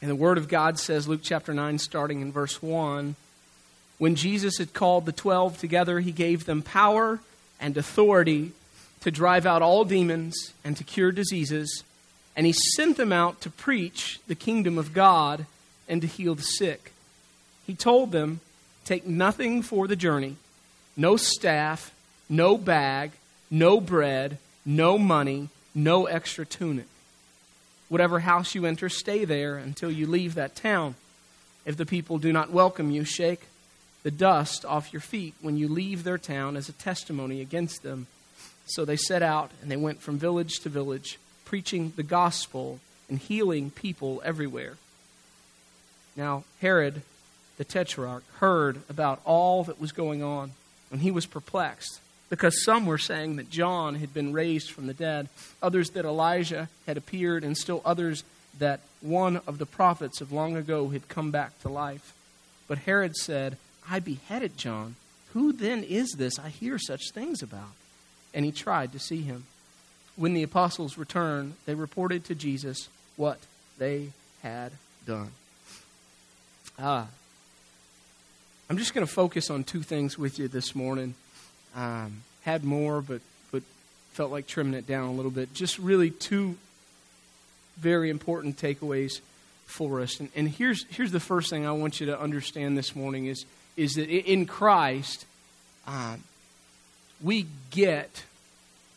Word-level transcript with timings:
And 0.00 0.10
the 0.10 0.16
Word 0.16 0.38
of 0.38 0.48
God 0.48 0.78
says, 0.78 1.08
Luke 1.08 1.20
chapter 1.22 1.52
9, 1.52 1.78
starting 1.78 2.20
in 2.20 2.32
verse 2.32 2.62
1 2.62 3.16
When 3.98 4.14
Jesus 4.14 4.58
had 4.58 4.72
called 4.72 5.06
the 5.06 5.12
twelve 5.12 5.58
together, 5.58 6.00
he 6.00 6.12
gave 6.12 6.44
them 6.44 6.62
power 6.62 7.20
and 7.60 7.76
authority 7.76 8.52
to 9.00 9.10
drive 9.10 9.46
out 9.46 9.62
all 9.62 9.84
demons 9.84 10.52
and 10.64 10.76
to 10.76 10.84
cure 10.84 11.12
diseases. 11.12 11.82
And 12.36 12.46
he 12.46 12.52
sent 12.52 12.96
them 12.96 13.12
out 13.12 13.40
to 13.40 13.50
preach 13.50 14.20
the 14.28 14.34
kingdom 14.34 14.78
of 14.78 14.92
God 14.92 15.46
and 15.88 16.00
to 16.02 16.06
heal 16.06 16.34
the 16.34 16.42
sick. 16.42 16.92
He 17.66 17.74
told 17.74 18.12
them, 18.12 18.40
Take 18.84 19.06
nothing 19.06 19.62
for 19.62 19.86
the 19.86 19.96
journey 19.96 20.36
no 20.96 21.16
staff, 21.16 21.94
no 22.28 22.58
bag, 22.58 23.12
no 23.50 23.80
bread, 23.80 24.38
no 24.66 24.98
money, 24.98 25.48
no 25.74 26.06
extra 26.06 26.44
tunic. 26.44 26.86
Whatever 27.88 28.20
house 28.20 28.54
you 28.54 28.66
enter, 28.66 28.88
stay 28.88 29.24
there 29.24 29.56
until 29.56 29.90
you 29.90 30.06
leave 30.06 30.34
that 30.34 30.54
town. 30.54 30.94
If 31.64 31.76
the 31.76 31.86
people 31.86 32.18
do 32.18 32.32
not 32.32 32.50
welcome 32.50 32.90
you, 32.90 33.04
shake 33.04 33.46
the 34.02 34.10
dust 34.10 34.64
off 34.64 34.92
your 34.92 35.00
feet 35.00 35.34
when 35.40 35.56
you 35.56 35.68
leave 35.68 36.04
their 36.04 36.18
town 36.18 36.56
as 36.56 36.68
a 36.68 36.72
testimony 36.72 37.40
against 37.40 37.82
them. 37.82 38.06
So 38.66 38.84
they 38.84 38.96
set 38.96 39.22
out 39.22 39.50
and 39.62 39.70
they 39.70 39.76
went 39.76 40.00
from 40.00 40.18
village 40.18 40.60
to 40.60 40.68
village, 40.68 41.18
preaching 41.44 41.92
the 41.96 42.02
gospel 42.02 42.80
and 43.08 43.18
healing 43.18 43.70
people 43.70 44.20
everywhere. 44.24 44.74
Now, 46.16 46.44
Herod 46.60 47.02
the 47.56 47.64
Tetrarch 47.64 48.22
heard 48.36 48.80
about 48.88 49.20
all 49.24 49.64
that 49.64 49.80
was 49.80 49.92
going 49.92 50.22
on, 50.22 50.52
and 50.92 51.00
he 51.00 51.10
was 51.10 51.26
perplexed 51.26 52.00
because 52.30 52.64
some 52.64 52.86
were 52.86 52.98
saying 52.98 53.36
that 53.36 53.50
John 53.50 53.96
had 53.96 54.12
been 54.12 54.32
raised 54.32 54.70
from 54.70 54.86
the 54.86 54.94
dead, 54.94 55.28
others 55.62 55.90
that 55.90 56.04
Elijah 56.04 56.68
had 56.86 56.96
appeared, 56.96 57.44
and 57.44 57.56
still 57.56 57.82
others 57.84 58.24
that 58.58 58.80
one 59.00 59.40
of 59.46 59.58
the 59.58 59.66
prophets 59.66 60.20
of 60.20 60.32
long 60.32 60.56
ago 60.56 60.88
had 60.88 61.08
come 61.08 61.30
back 61.30 61.58
to 61.60 61.68
life. 61.68 62.12
But 62.66 62.78
Herod 62.78 63.16
said, 63.16 63.56
I 63.88 64.00
beheaded 64.00 64.58
John. 64.58 64.96
Who 65.32 65.52
then 65.52 65.84
is 65.84 66.12
this 66.16 66.38
I 66.38 66.48
hear 66.48 66.78
such 66.78 67.10
things 67.12 67.42
about? 67.42 67.72
And 68.34 68.44
he 68.44 68.52
tried 68.52 68.92
to 68.92 68.98
see 68.98 69.22
him. 69.22 69.44
When 70.16 70.34
the 70.34 70.42
apostles 70.42 70.98
returned, 70.98 71.54
they 71.64 71.74
reported 71.74 72.24
to 72.24 72.34
Jesus 72.34 72.88
what 73.16 73.38
they 73.78 74.10
had 74.42 74.72
done. 75.06 75.30
Ah. 76.78 77.08
I'm 78.68 78.76
just 78.76 78.92
going 78.92 79.06
to 79.06 79.12
focus 79.12 79.48
on 79.48 79.64
two 79.64 79.82
things 79.82 80.18
with 80.18 80.38
you 80.38 80.48
this 80.48 80.74
morning. 80.74 81.14
Um, 81.74 82.22
had 82.42 82.64
more, 82.64 83.00
but 83.02 83.20
but 83.50 83.62
felt 84.12 84.30
like 84.30 84.46
trimming 84.46 84.74
it 84.74 84.86
down 84.86 85.08
a 85.08 85.12
little 85.12 85.30
bit. 85.30 85.52
Just 85.52 85.78
really 85.78 86.10
two 86.10 86.56
very 87.78 88.10
important 88.10 88.56
takeaways 88.56 89.20
for 89.66 90.00
us. 90.00 90.18
And, 90.18 90.30
and 90.34 90.48
here's 90.48 90.84
here's 90.90 91.12
the 91.12 91.20
first 91.20 91.50
thing 91.50 91.66
I 91.66 91.72
want 91.72 92.00
you 92.00 92.06
to 92.06 92.20
understand 92.20 92.76
this 92.76 92.96
morning 92.96 93.26
is 93.26 93.44
is 93.76 93.94
that 93.94 94.08
in 94.08 94.46
Christ 94.46 95.26
um, 95.86 96.24
we 97.22 97.46
get 97.70 98.24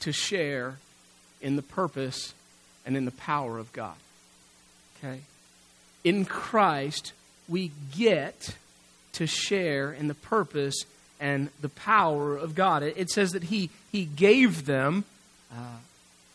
to 0.01 0.11
share 0.11 0.77
in 1.41 1.55
the 1.55 1.61
purpose 1.61 2.33
and 2.85 2.97
in 2.97 3.05
the 3.05 3.11
power 3.11 3.57
of 3.57 3.71
God. 3.73 3.95
Okay, 4.97 5.21
in 6.03 6.25
Christ 6.25 7.13
we 7.47 7.71
get 7.95 8.55
to 9.13 9.27
share 9.27 9.91
in 9.91 10.07
the 10.07 10.15
purpose 10.15 10.85
and 11.21 11.49
the 11.61 11.69
power 11.69 12.35
of 12.35 12.55
God. 12.55 12.83
It, 12.83 13.09
says 13.09 13.31
that 13.31 13.43
He, 13.43 13.69
he 13.91 14.03
gave 14.03 14.65
them, 14.65 15.05
uh, 15.53 15.77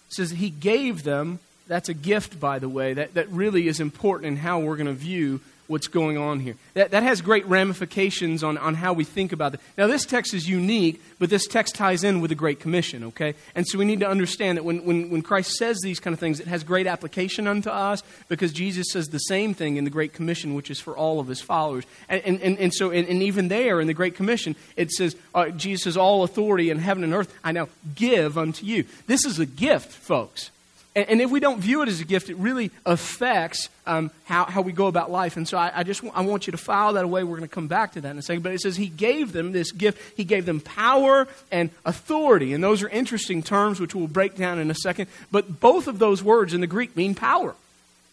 says 0.09 0.31
He 0.31 0.48
gave 0.48 1.03
them, 1.03 1.41
that's 1.67 1.89
a 1.89 1.95
gift, 1.95 2.39
by 2.39 2.59
the 2.61 2.69
way, 2.69 2.95
that, 2.95 3.15
that 3.15 3.28
really 3.28 3.67
is 3.67 3.81
important 3.81 4.27
in 4.28 4.37
how 4.37 4.61
we're 4.61 4.77
going 4.77 4.87
to 4.87 4.93
view 4.93 5.41
what's 5.67 5.89
going 5.89 6.17
on 6.17 6.41
here. 6.41 6.55
That, 6.75 6.91
that 6.92 7.03
has 7.03 7.20
great 7.20 7.47
ramifications 7.47 8.45
on, 8.45 8.59
on 8.59 8.75
how 8.75 8.92
we 8.92 9.05
think 9.05 9.33
about 9.33 9.55
it. 9.55 9.61
Now, 9.77 9.86
this 9.86 10.05
text 10.05 10.34
is 10.34 10.48
unique, 10.48 11.03
but 11.19 11.31
this 11.31 11.47
text 11.47 11.75
ties 11.75 12.05
in 12.05 12.21
with 12.21 12.31
the 12.31 12.34
Great 12.34 12.60
Commission, 12.60 13.04
okay? 13.04 13.34
And 13.54 13.66
so 13.66 13.78
we 13.78 13.84
need 13.84 14.00
to 14.00 14.09
understand 14.09 14.59
that 14.59 14.65
when, 14.65 14.84
when, 14.84 15.10
when 15.10 15.22
Christ 15.22 15.56
says 15.56 15.78
these 15.82 16.00
kind 16.00 16.15
of 16.15 16.21
things, 16.21 16.41
it 16.41 16.47
has 16.47 16.65
great 16.65 16.87
application 16.87 17.47
unto 17.47 17.71
us 17.71 18.03
because 18.28 18.53
Jesus 18.53 18.87
says 18.91 19.09
the 19.09 19.19
same 19.19 19.54
thing 19.54 19.77
in 19.77 19.84
the 19.84 19.91
Great 19.91 20.12
Commission, 20.12 20.54
which 20.54 20.71
is 20.71 20.81
for 20.81 20.97
all 20.97 21.21
of 21.21 21.27
his 21.27 21.41
followers. 21.41 21.84
And, 22.09 22.22
and, 22.22 22.41
and, 22.41 22.59
and 22.59 22.75
so, 22.75 22.91
and, 22.91 23.09
and, 23.09 23.22
even 23.22 23.48
there 23.48 23.81
in 23.81 23.87
the 23.87 23.94
Great 23.94 24.15
Commission, 24.15 24.56
it 24.77 24.91
says, 24.91 25.16
uh, 25.34 25.48
Jesus 25.50 25.84
says, 25.84 25.97
All 25.97 26.22
authority 26.22 26.71
in 26.71 26.78
heaven 26.78 27.03
and 27.03 27.12
earth 27.12 27.33
I 27.43 27.53
now 27.53 27.69
give 27.94 28.38
unto 28.38 28.65
you. 28.65 28.84
This 29.06 29.25
is 29.25 29.38
a 29.38 29.47
gift, 29.47 29.91
folks. 29.91 30.50
And, 30.97 31.11
and 31.11 31.21
if 31.21 31.31
we 31.31 31.39
don't 31.39 31.61
view 31.61 31.83
it 31.83 31.89
as 31.89 32.01
a 32.01 32.05
gift, 32.05 32.31
it 32.31 32.37
really 32.37 32.73
affects 32.84 33.69
um, 33.87 34.11
how, 34.25 34.47
how 34.47 34.62
we 34.62 34.73
go 34.73 34.87
about 34.87 35.11
life. 35.11 35.37
And 35.37 35.47
so 35.47 35.59
I, 35.59 35.71
I 35.73 35.83
just 35.84 36.03
I 36.15 36.23
want 36.23 36.49
you 36.49 36.51
to 36.53 36.57
file 36.57 36.95
that 36.95 37.05
away. 37.05 37.23
We're 37.23 37.37
going 37.37 37.49
to 37.49 37.55
come 37.55 37.69
back 37.69 37.93
to 37.93 38.01
that 38.01 38.11
in 38.11 38.19
a 38.19 38.23
second. 38.23 38.43
But 38.43 38.53
it 38.53 38.62
says 38.62 38.77
he 38.77 38.89
gave 38.89 39.33
them 39.33 39.53
this 39.53 39.71
gift. 39.71 40.01
He 40.17 40.25
gave 40.25 40.47
them 40.47 40.61
power 40.61 41.29
and 41.53 41.71
authority. 41.84 42.55
And 42.55 42.65
those 42.65 42.83
are 42.83 42.89
interesting 42.89 43.43
terms, 43.43 43.79
which 43.79 43.95
we'll 43.95 44.09
break 44.09 44.34
down 44.34 44.59
in 44.59 44.71
a 44.71 44.75
second. 44.75 45.09
But 45.31 45.61
both 45.61 45.87
of 45.87 45.99
those 45.99 46.23
words 46.25 46.55
in 46.55 46.62
the 46.62 46.67
Greek 46.67 46.97
mean 46.97 47.15
power. 47.15 47.55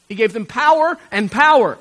He 0.10 0.16
gave 0.16 0.34
them 0.34 0.46
power 0.46 0.98
and 1.10 1.32
power. 1.32 1.80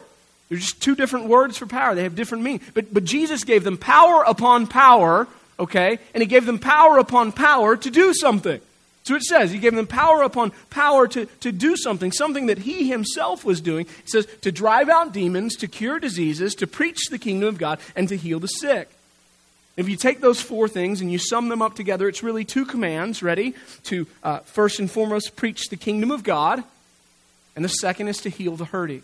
They're 0.48 0.58
just 0.58 0.80
two 0.80 0.94
different 0.94 1.26
words 1.26 1.58
for 1.58 1.66
power. 1.66 1.94
They 1.94 2.04
have 2.04 2.14
different 2.14 2.44
meaning. 2.44 2.60
But, 2.74 2.94
but 2.94 3.04
Jesus 3.04 3.42
gave 3.42 3.64
them 3.64 3.76
power 3.76 4.22
upon 4.22 4.66
power, 4.66 5.26
okay? 5.58 5.98
And 6.14 6.22
he 6.22 6.26
gave 6.26 6.46
them 6.46 6.58
power 6.58 6.98
upon 6.98 7.32
power 7.32 7.76
to 7.76 7.90
do 7.90 8.14
something. 8.14 8.60
So 9.04 9.14
it 9.16 9.22
says, 9.22 9.50
He 9.50 9.58
gave 9.58 9.74
them 9.74 9.86
power 9.86 10.22
upon 10.22 10.52
power 10.70 11.08
to, 11.08 11.26
to 11.26 11.52
do 11.52 11.76
something, 11.76 12.12
something 12.12 12.46
that 12.46 12.58
He 12.58 12.88
Himself 12.88 13.44
was 13.44 13.60
doing. 13.60 13.86
It 13.86 14.10
says, 14.10 14.26
to 14.42 14.52
drive 14.52 14.88
out 14.88 15.12
demons, 15.12 15.56
to 15.56 15.68
cure 15.68 15.98
diseases, 15.98 16.54
to 16.56 16.66
preach 16.66 17.08
the 17.10 17.18
kingdom 17.18 17.48
of 17.48 17.58
God, 17.58 17.80
and 17.96 18.08
to 18.08 18.16
heal 18.16 18.38
the 18.38 18.46
sick. 18.46 18.88
If 19.76 19.88
you 19.88 19.96
take 19.96 20.20
those 20.20 20.40
four 20.40 20.68
things 20.68 21.00
and 21.00 21.10
you 21.10 21.18
sum 21.18 21.48
them 21.48 21.62
up 21.62 21.74
together, 21.74 22.06
it's 22.06 22.22
really 22.22 22.44
two 22.44 22.64
commands, 22.64 23.22
ready? 23.22 23.54
To 23.84 24.06
uh, 24.22 24.40
first 24.40 24.78
and 24.78 24.90
foremost 24.90 25.34
preach 25.34 25.68
the 25.68 25.76
kingdom 25.76 26.10
of 26.10 26.22
God, 26.22 26.62
and 27.56 27.64
the 27.64 27.70
second 27.70 28.08
is 28.08 28.18
to 28.18 28.28
heal 28.28 28.56
the 28.56 28.66
hurting. 28.66 29.02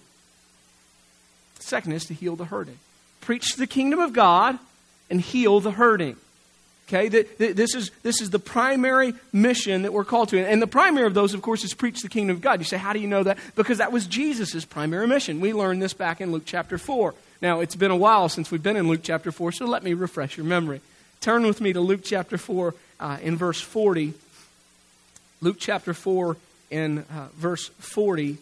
Second 1.58 1.92
is 1.92 2.04
to 2.06 2.14
heal 2.14 2.36
the 2.36 2.44
hurting. 2.44 2.78
Preach 3.20 3.56
the 3.56 3.66
kingdom 3.66 3.98
of 3.98 4.12
God 4.12 4.58
and 5.10 5.20
heal 5.20 5.60
the 5.60 5.72
hurting. 5.72 6.16
Okay, 6.88 7.08
this 7.08 7.74
is, 7.74 7.90
this 8.02 8.22
is 8.22 8.30
the 8.30 8.38
primary 8.38 9.12
mission 9.30 9.82
that 9.82 9.92
we're 9.92 10.04
called 10.04 10.30
to. 10.30 10.42
And 10.42 10.62
the 10.62 10.66
primary 10.66 11.06
of 11.06 11.12
those, 11.12 11.34
of 11.34 11.42
course, 11.42 11.62
is 11.62 11.74
preach 11.74 12.00
the 12.00 12.08
kingdom 12.08 12.36
of 12.36 12.40
God. 12.40 12.60
You 12.60 12.64
say, 12.64 12.78
how 12.78 12.94
do 12.94 12.98
you 12.98 13.06
know 13.06 13.22
that? 13.24 13.36
Because 13.56 13.76
that 13.76 13.92
was 13.92 14.06
Jesus' 14.06 14.64
primary 14.64 15.06
mission. 15.06 15.38
We 15.40 15.52
learned 15.52 15.82
this 15.82 15.92
back 15.92 16.22
in 16.22 16.32
Luke 16.32 16.44
chapter 16.46 16.78
4. 16.78 17.14
Now, 17.42 17.60
it's 17.60 17.76
been 17.76 17.90
a 17.90 17.96
while 17.96 18.30
since 18.30 18.50
we've 18.50 18.62
been 18.62 18.76
in 18.76 18.88
Luke 18.88 19.02
chapter 19.02 19.30
4, 19.30 19.52
so 19.52 19.66
let 19.66 19.82
me 19.82 19.92
refresh 19.92 20.38
your 20.38 20.46
memory. 20.46 20.80
Turn 21.20 21.44
with 21.44 21.60
me 21.60 21.74
to 21.74 21.80
Luke 21.80 22.00
chapter 22.02 22.38
4 22.38 22.74
uh, 23.00 23.18
in 23.20 23.36
verse 23.36 23.60
40. 23.60 24.14
Luke 25.42 25.56
chapter 25.58 25.92
4 25.92 26.38
in 26.70 27.00
uh, 27.00 27.28
verse 27.36 27.68
40. 27.68 28.38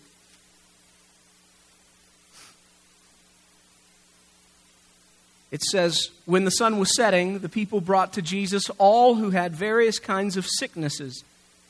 It 5.50 5.62
says, 5.62 6.10
When 6.24 6.44
the 6.44 6.50
sun 6.50 6.78
was 6.78 6.94
setting, 6.94 7.38
the 7.38 7.48
people 7.48 7.80
brought 7.80 8.12
to 8.14 8.22
Jesus 8.22 8.70
all 8.78 9.14
who 9.14 9.30
had 9.30 9.54
various 9.54 9.98
kinds 9.98 10.36
of 10.36 10.46
sicknesses, 10.46 11.24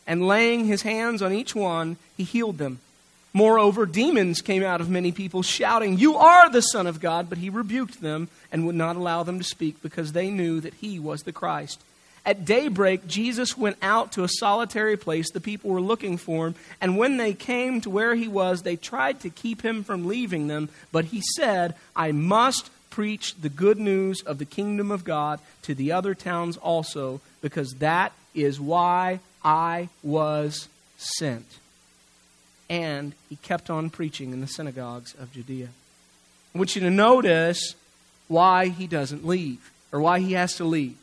and 0.06 0.26
laying 0.26 0.64
his 0.64 0.82
hands 0.82 1.22
on 1.22 1.32
each 1.32 1.54
one, 1.54 1.97
he 2.16 2.25
healed 2.25 2.59
them. 2.59 2.81
Moreover, 3.32 3.84
demons 3.84 4.41
came 4.41 4.62
out 4.62 4.81
of 4.81 4.88
many 4.88 5.12
people, 5.12 5.42
shouting, 5.42 5.98
You 5.98 6.16
are 6.16 6.48
the 6.48 6.62
Son 6.62 6.87
of 6.87 7.00
God! 7.00 7.28
But 7.28 7.38
he 7.38 7.50
rebuked 7.50 8.00
them 8.00 8.28
and 8.50 8.64
would 8.64 8.75
not 8.75 8.97
allow 8.97 9.25
them 9.25 9.38
to 9.38 9.44
speak, 9.44 9.82
because 9.82 10.12
they 10.12 10.31
knew 10.31 10.60
that 10.60 10.75
he 10.75 10.98
was 10.98 11.22
the 11.22 11.32
Christ. 11.32 11.82
At 12.25 12.44
daybreak, 12.44 13.06
Jesus 13.06 13.56
went 13.56 13.76
out 13.82 14.12
to 14.12 14.25
a 14.25 14.28
solitary 14.28 14.97
place. 14.97 15.31
The 15.31 15.41
people 15.41 15.70
were 15.70 15.81
looking 15.81 16.16
for 16.16 16.48
him. 16.48 16.54
And 16.81 16.98
when 16.98 17.19
they 17.19 17.34
came 17.34 17.81
to 17.82 17.91
where 17.91 18.16
he 18.16 18.26
was, 18.26 18.62
they 18.62 18.75
tried 18.75 19.20
to 19.20 19.31
keep 19.31 19.62
him 19.62 19.84
from 19.84 20.08
leaving 20.08 20.48
them. 20.48 20.69
But 20.91 21.04
he 21.04 21.20
said, 21.37 21.76
I 21.94 22.11
must 22.11 22.69
preach 22.96 23.34
the 23.34 23.50
good 23.50 23.78
news 23.78 24.22
of 24.22 24.38
the 24.38 24.44
kingdom 24.46 24.90
of 24.90 25.04
God 25.04 25.38
to 25.60 25.75
the 25.75 25.93
other 25.93 26.14
towns 26.14 26.56
also, 26.56 27.20
because 27.43 27.75
that 27.75 28.10
is 28.34 28.58
why 28.58 29.20
I 29.44 29.90
was 30.02 30.66
sent. 30.96 31.58
And 32.70 33.12
he 33.28 33.37
kept 33.37 33.69
on 33.69 33.90
preaching 33.90 34.32
in 34.32 34.40
the 34.40 34.46
synagogues 34.46 35.14
of 35.20 35.31
Judea. 35.31 35.69
I 36.54 36.58
want 36.58 36.75
you 36.75 36.81
to 36.81 36.90
notice 36.90 37.75
why 38.28 38.69
he 38.69 38.87
doesn't 38.87 39.26
leave, 39.26 39.70
or 39.93 40.00
why 40.00 40.20
he 40.20 40.32
has 40.32 40.54
to 40.54 40.64
leave. 40.64 40.96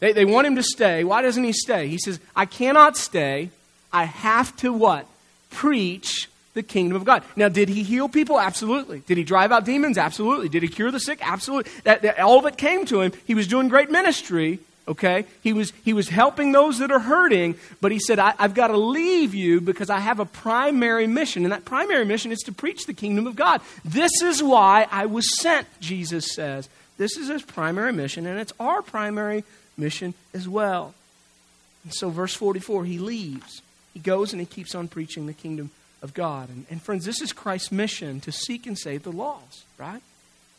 They, 0.00 0.12
they 0.12 0.26
want 0.26 0.46
him 0.46 0.56
to 0.56 0.62
stay. 0.62 1.02
Why 1.02 1.22
doesn't 1.22 1.44
he 1.44 1.54
stay? 1.54 1.88
He 1.88 1.96
says, 1.96 2.20
I 2.36 2.44
cannot 2.44 2.98
stay. 2.98 3.48
I 3.90 4.04
have 4.04 4.54
to 4.58 4.70
what? 4.70 5.06
Preach 5.48 6.28
the 6.54 6.62
kingdom 6.62 6.96
of 6.96 7.04
God. 7.04 7.22
Now, 7.36 7.48
did 7.48 7.68
he 7.68 7.82
heal 7.82 8.08
people? 8.08 8.40
Absolutely. 8.40 9.00
Did 9.00 9.18
he 9.18 9.24
drive 9.24 9.52
out 9.52 9.64
demons? 9.64 9.98
Absolutely. 9.98 10.48
Did 10.48 10.62
he 10.62 10.68
cure 10.68 10.90
the 10.90 11.00
sick? 11.00 11.18
Absolutely. 11.22 11.70
That, 11.84 12.02
that, 12.02 12.18
all 12.20 12.40
that 12.42 12.56
came 12.56 12.86
to 12.86 13.00
him, 13.00 13.12
he 13.26 13.34
was 13.34 13.46
doing 13.46 13.68
great 13.68 13.90
ministry, 13.90 14.58
okay? 14.88 15.26
He 15.42 15.52
was, 15.52 15.72
he 15.84 15.92
was 15.92 16.08
helping 16.08 16.52
those 16.52 16.78
that 16.78 16.90
are 16.90 16.98
hurting, 16.98 17.56
but 17.80 17.92
he 17.92 18.00
said, 18.00 18.18
I, 18.18 18.32
have 18.38 18.54
got 18.54 18.68
to 18.68 18.76
leave 18.76 19.34
you 19.34 19.60
because 19.60 19.90
I 19.90 20.00
have 20.00 20.18
a 20.18 20.24
primary 20.24 21.06
mission. 21.06 21.44
And 21.44 21.52
that 21.52 21.64
primary 21.64 22.04
mission 22.04 22.32
is 22.32 22.40
to 22.40 22.52
preach 22.52 22.86
the 22.86 22.94
kingdom 22.94 23.26
of 23.26 23.36
God. 23.36 23.60
This 23.84 24.22
is 24.22 24.42
why 24.42 24.86
I 24.90 25.06
was 25.06 25.38
sent, 25.40 25.66
Jesus 25.80 26.34
says. 26.34 26.68
This 26.96 27.16
is 27.16 27.28
his 27.28 27.42
primary 27.42 27.92
mission, 27.92 28.26
and 28.26 28.40
it's 28.40 28.52
our 28.58 28.82
primary 28.82 29.44
mission 29.76 30.14
as 30.34 30.48
well. 30.48 30.94
And 31.84 31.94
so, 31.94 32.10
verse 32.10 32.34
44, 32.34 32.84
he 32.84 32.98
leaves. 32.98 33.62
He 33.94 34.00
goes 34.00 34.32
and 34.32 34.40
he 34.40 34.46
keeps 34.46 34.74
on 34.74 34.88
preaching 34.88 35.26
the 35.26 35.32
kingdom 35.32 35.70
of 36.02 36.14
God. 36.14 36.48
And, 36.48 36.66
and 36.70 36.80
friends, 36.80 37.04
this 37.04 37.20
is 37.20 37.32
Christ's 37.32 37.72
mission 37.72 38.20
to 38.20 38.32
seek 38.32 38.66
and 38.66 38.78
save 38.78 39.02
the 39.02 39.12
lost, 39.12 39.64
right? 39.78 40.02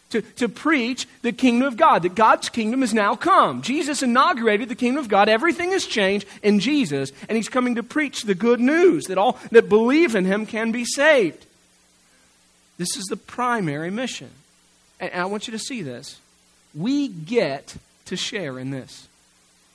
to, 0.09 0.21
to 0.21 0.50
preach 0.50 1.07
the 1.21 1.31
kingdom 1.31 1.68
of 1.68 1.77
God, 1.77 2.03
that 2.03 2.15
God's 2.15 2.50
kingdom 2.50 2.81
has 2.81 2.94
now 2.94 3.15
come. 3.15 3.62
Jesus 3.62 4.01
inaugurated 4.01 4.69
the 4.69 4.75
kingdom 4.75 5.01
of 5.01 5.09
God. 5.09 5.30
Everything 5.30 5.71
has 5.71 5.86
changed 5.86 6.27
in 6.41 6.59
Jesus, 6.59 7.12
and 7.27 7.36
he's 7.36 7.50
coming 7.50 7.75
to 7.75 7.83
preach 7.83 8.24
the 8.24 8.36
good 8.36 8.59
news 8.59 9.06
that 9.06 9.18
all 9.18 9.38
that 9.51 9.69
believe 9.69 10.15
in 10.15 10.25
him 10.25 10.45
can 10.45 10.71
be 10.71 10.86
saved. 10.86 11.45
This 12.77 12.97
is 12.97 13.06
the 13.06 13.18
primary 13.18 13.91
mission. 13.91 14.30
And 15.00 15.13
I 15.13 15.25
want 15.25 15.47
you 15.47 15.51
to 15.51 15.59
see 15.59 15.81
this. 15.81 16.19
We 16.74 17.07
get 17.07 17.75
to 18.06 18.15
share 18.15 18.57
in 18.57 18.71
this. 18.71 19.07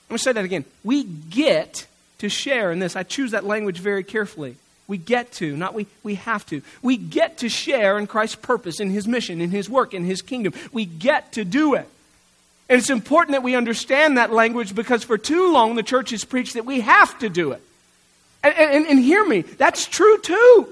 I'm 0.06 0.14
going 0.14 0.18
to 0.18 0.22
say 0.22 0.32
that 0.32 0.44
again. 0.44 0.64
We 0.82 1.04
get 1.04 1.86
to 2.18 2.28
share 2.28 2.72
in 2.72 2.78
this. 2.78 2.96
I 2.96 3.02
choose 3.02 3.30
that 3.30 3.44
language 3.44 3.78
very 3.78 4.04
carefully. 4.04 4.56
We 4.86 4.98
get 4.98 5.32
to, 5.32 5.56
not 5.56 5.72
we, 5.72 5.86
we 6.02 6.16
have 6.16 6.44
to. 6.46 6.60
We 6.82 6.96
get 6.96 7.38
to 7.38 7.48
share 7.48 7.98
in 7.98 8.06
Christ's 8.06 8.36
purpose, 8.36 8.80
in 8.80 8.90
his 8.90 9.08
mission, 9.08 9.40
in 9.40 9.50
his 9.50 9.68
work, 9.68 9.94
in 9.94 10.04
his 10.04 10.20
kingdom. 10.20 10.52
We 10.72 10.84
get 10.84 11.32
to 11.32 11.44
do 11.44 11.74
it. 11.74 11.88
And 12.68 12.78
it's 12.78 12.90
important 12.90 13.32
that 13.32 13.42
we 13.42 13.54
understand 13.54 14.18
that 14.18 14.32
language 14.32 14.74
because 14.74 15.04
for 15.04 15.18
too 15.18 15.52
long 15.52 15.74
the 15.74 15.82
church 15.82 16.10
has 16.10 16.24
preached 16.24 16.54
that 16.54 16.64
we 16.64 16.80
have 16.80 17.18
to 17.18 17.28
do 17.28 17.52
it. 17.52 17.62
And, 18.42 18.54
and, 18.54 18.86
and 18.86 18.98
hear 18.98 19.26
me, 19.26 19.42
that's 19.42 19.86
true 19.86 20.18
too. 20.18 20.68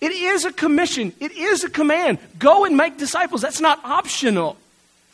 It 0.00 0.12
is 0.12 0.44
a 0.44 0.52
commission, 0.52 1.12
it 1.20 1.32
is 1.32 1.64
a 1.64 1.70
command. 1.70 2.18
Go 2.38 2.64
and 2.64 2.76
make 2.76 2.98
disciples. 2.98 3.40
That's 3.40 3.60
not 3.60 3.84
optional. 3.84 4.56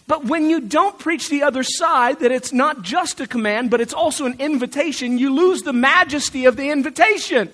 But 0.06 0.25
when 0.25 0.50
you 0.50 0.61
don't 0.61 0.99
preach 0.99 1.29
the 1.29 1.44
other 1.44 1.62
side, 1.62 2.20
that 2.20 2.32
it's 2.32 2.52
not 2.52 2.82
just 2.82 3.20
a 3.20 3.29
command, 3.29 3.70
but 3.70 3.81
it's 3.81 3.94
also 3.94 4.26
an 4.26 4.37
invitation, 4.41 5.19
you 5.19 5.32
lose 5.32 5.62
the 5.62 5.73
majesty 5.73 6.47
of 6.47 6.56
the 6.56 6.70
invitation. 6.70 7.52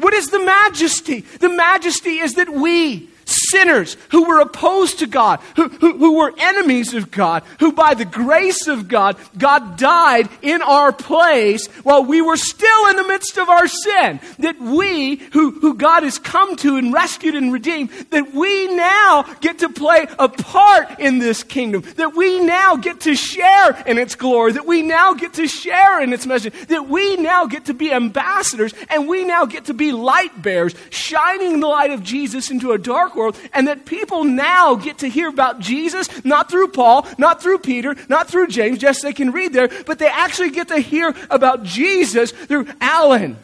What 0.00 0.14
is 0.14 0.28
the 0.28 0.42
majesty? 0.44 1.20
The 1.20 1.50
majesty 1.50 2.18
is 2.18 2.34
that 2.34 2.48
we, 2.48 3.08
sinners 3.50 3.96
who 4.10 4.24
were 4.24 4.40
opposed 4.40 5.00
to 5.00 5.06
God, 5.06 5.40
who, 5.56 5.68
who, 5.68 5.96
who, 5.96 6.16
were 6.16 6.32
enemies 6.38 6.94
of 6.94 7.10
God, 7.10 7.42
who 7.58 7.72
by 7.72 7.94
the 7.94 8.04
grace 8.04 8.66
of 8.66 8.88
God, 8.88 9.16
God 9.36 9.76
died 9.76 10.28
in 10.42 10.62
our 10.62 10.92
place 10.92 11.66
while 11.82 12.04
we 12.04 12.20
were 12.20 12.36
still 12.36 12.88
in 12.88 12.96
the 12.96 13.06
midst 13.06 13.38
of 13.38 13.48
our 13.48 13.68
sin. 13.68 14.20
That 14.38 14.60
we, 14.60 15.16
who, 15.32 15.50
who 15.52 15.74
God 15.74 16.02
has 16.02 16.18
come 16.18 16.56
to 16.56 16.76
and 16.76 16.92
rescued 16.92 17.34
and 17.34 17.52
redeemed, 17.52 17.90
that 18.10 18.34
we 18.34 18.74
now 18.74 19.22
get 19.40 19.58
to 19.60 19.68
play 19.68 20.06
a 20.18 20.28
part 20.28 21.00
in 21.00 21.18
this 21.18 21.42
kingdom. 21.42 21.82
That 21.96 22.14
we 22.14 22.40
now 22.40 22.76
get 22.76 23.00
to 23.00 23.14
share 23.14 23.82
in 23.86 23.98
its 23.98 24.14
glory. 24.14 24.52
That 24.52 24.66
we 24.66 24.82
now 24.82 25.14
get 25.14 25.34
to 25.34 25.46
share 25.46 26.02
in 26.02 26.12
its 26.12 26.26
message. 26.26 26.54
That 26.68 26.88
we 26.88 27.16
now 27.16 27.46
get 27.46 27.66
to 27.66 27.74
be 27.74 27.92
ambassadors 27.92 28.74
and 28.88 29.08
we 29.08 29.24
now 29.24 29.46
get 29.46 29.66
to 29.66 29.74
be 29.74 29.92
light 29.92 30.42
bearers, 30.42 30.74
shining 30.90 31.60
the 31.60 31.66
light 31.66 31.90
of 31.90 32.02
Jesus 32.02 32.50
into 32.50 32.72
a 32.72 32.78
dark 32.78 33.14
world, 33.14 33.36
and 33.52 33.68
that 33.68 33.86
people 33.86 34.24
now 34.24 34.74
get 34.74 34.98
to 34.98 35.08
hear 35.08 35.28
about 35.28 35.60
Jesus, 35.60 36.08
not 36.24 36.50
through 36.50 36.68
Paul, 36.68 37.06
not 37.18 37.42
through 37.42 37.58
Peter, 37.58 37.96
not 38.08 38.28
through 38.28 38.48
James, 38.48 38.82
yes, 38.82 39.02
they 39.02 39.12
can 39.12 39.32
read 39.32 39.52
there, 39.52 39.68
but 39.86 39.98
they 39.98 40.08
actually 40.08 40.50
get 40.50 40.68
to 40.68 40.78
hear 40.78 41.14
about 41.30 41.62
Jesus 41.62 42.32
through 42.32 42.66
Alan. 42.80 43.36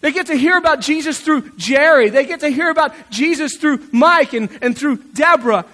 They 0.00 0.12
get 0.12 0.26
to 0.26 0.36
hear 0.36 0.56
about 0.56 0.80
Jesus 0.80 1.20
through 1.20 1.50
Jerry. 1.56 2.10
They 2.10 2.26
get 2.26 2.40
to 2.40 2.48
hear 2.48 2.70
about 2.70 2.94
Jesus 3.10 3.56
through 3.56 3.88
Mike 3.92 4.34
and, 4.34 4.50
and 4.60 4.76
through 4.76 4.98
Deborah. 5.14 5.64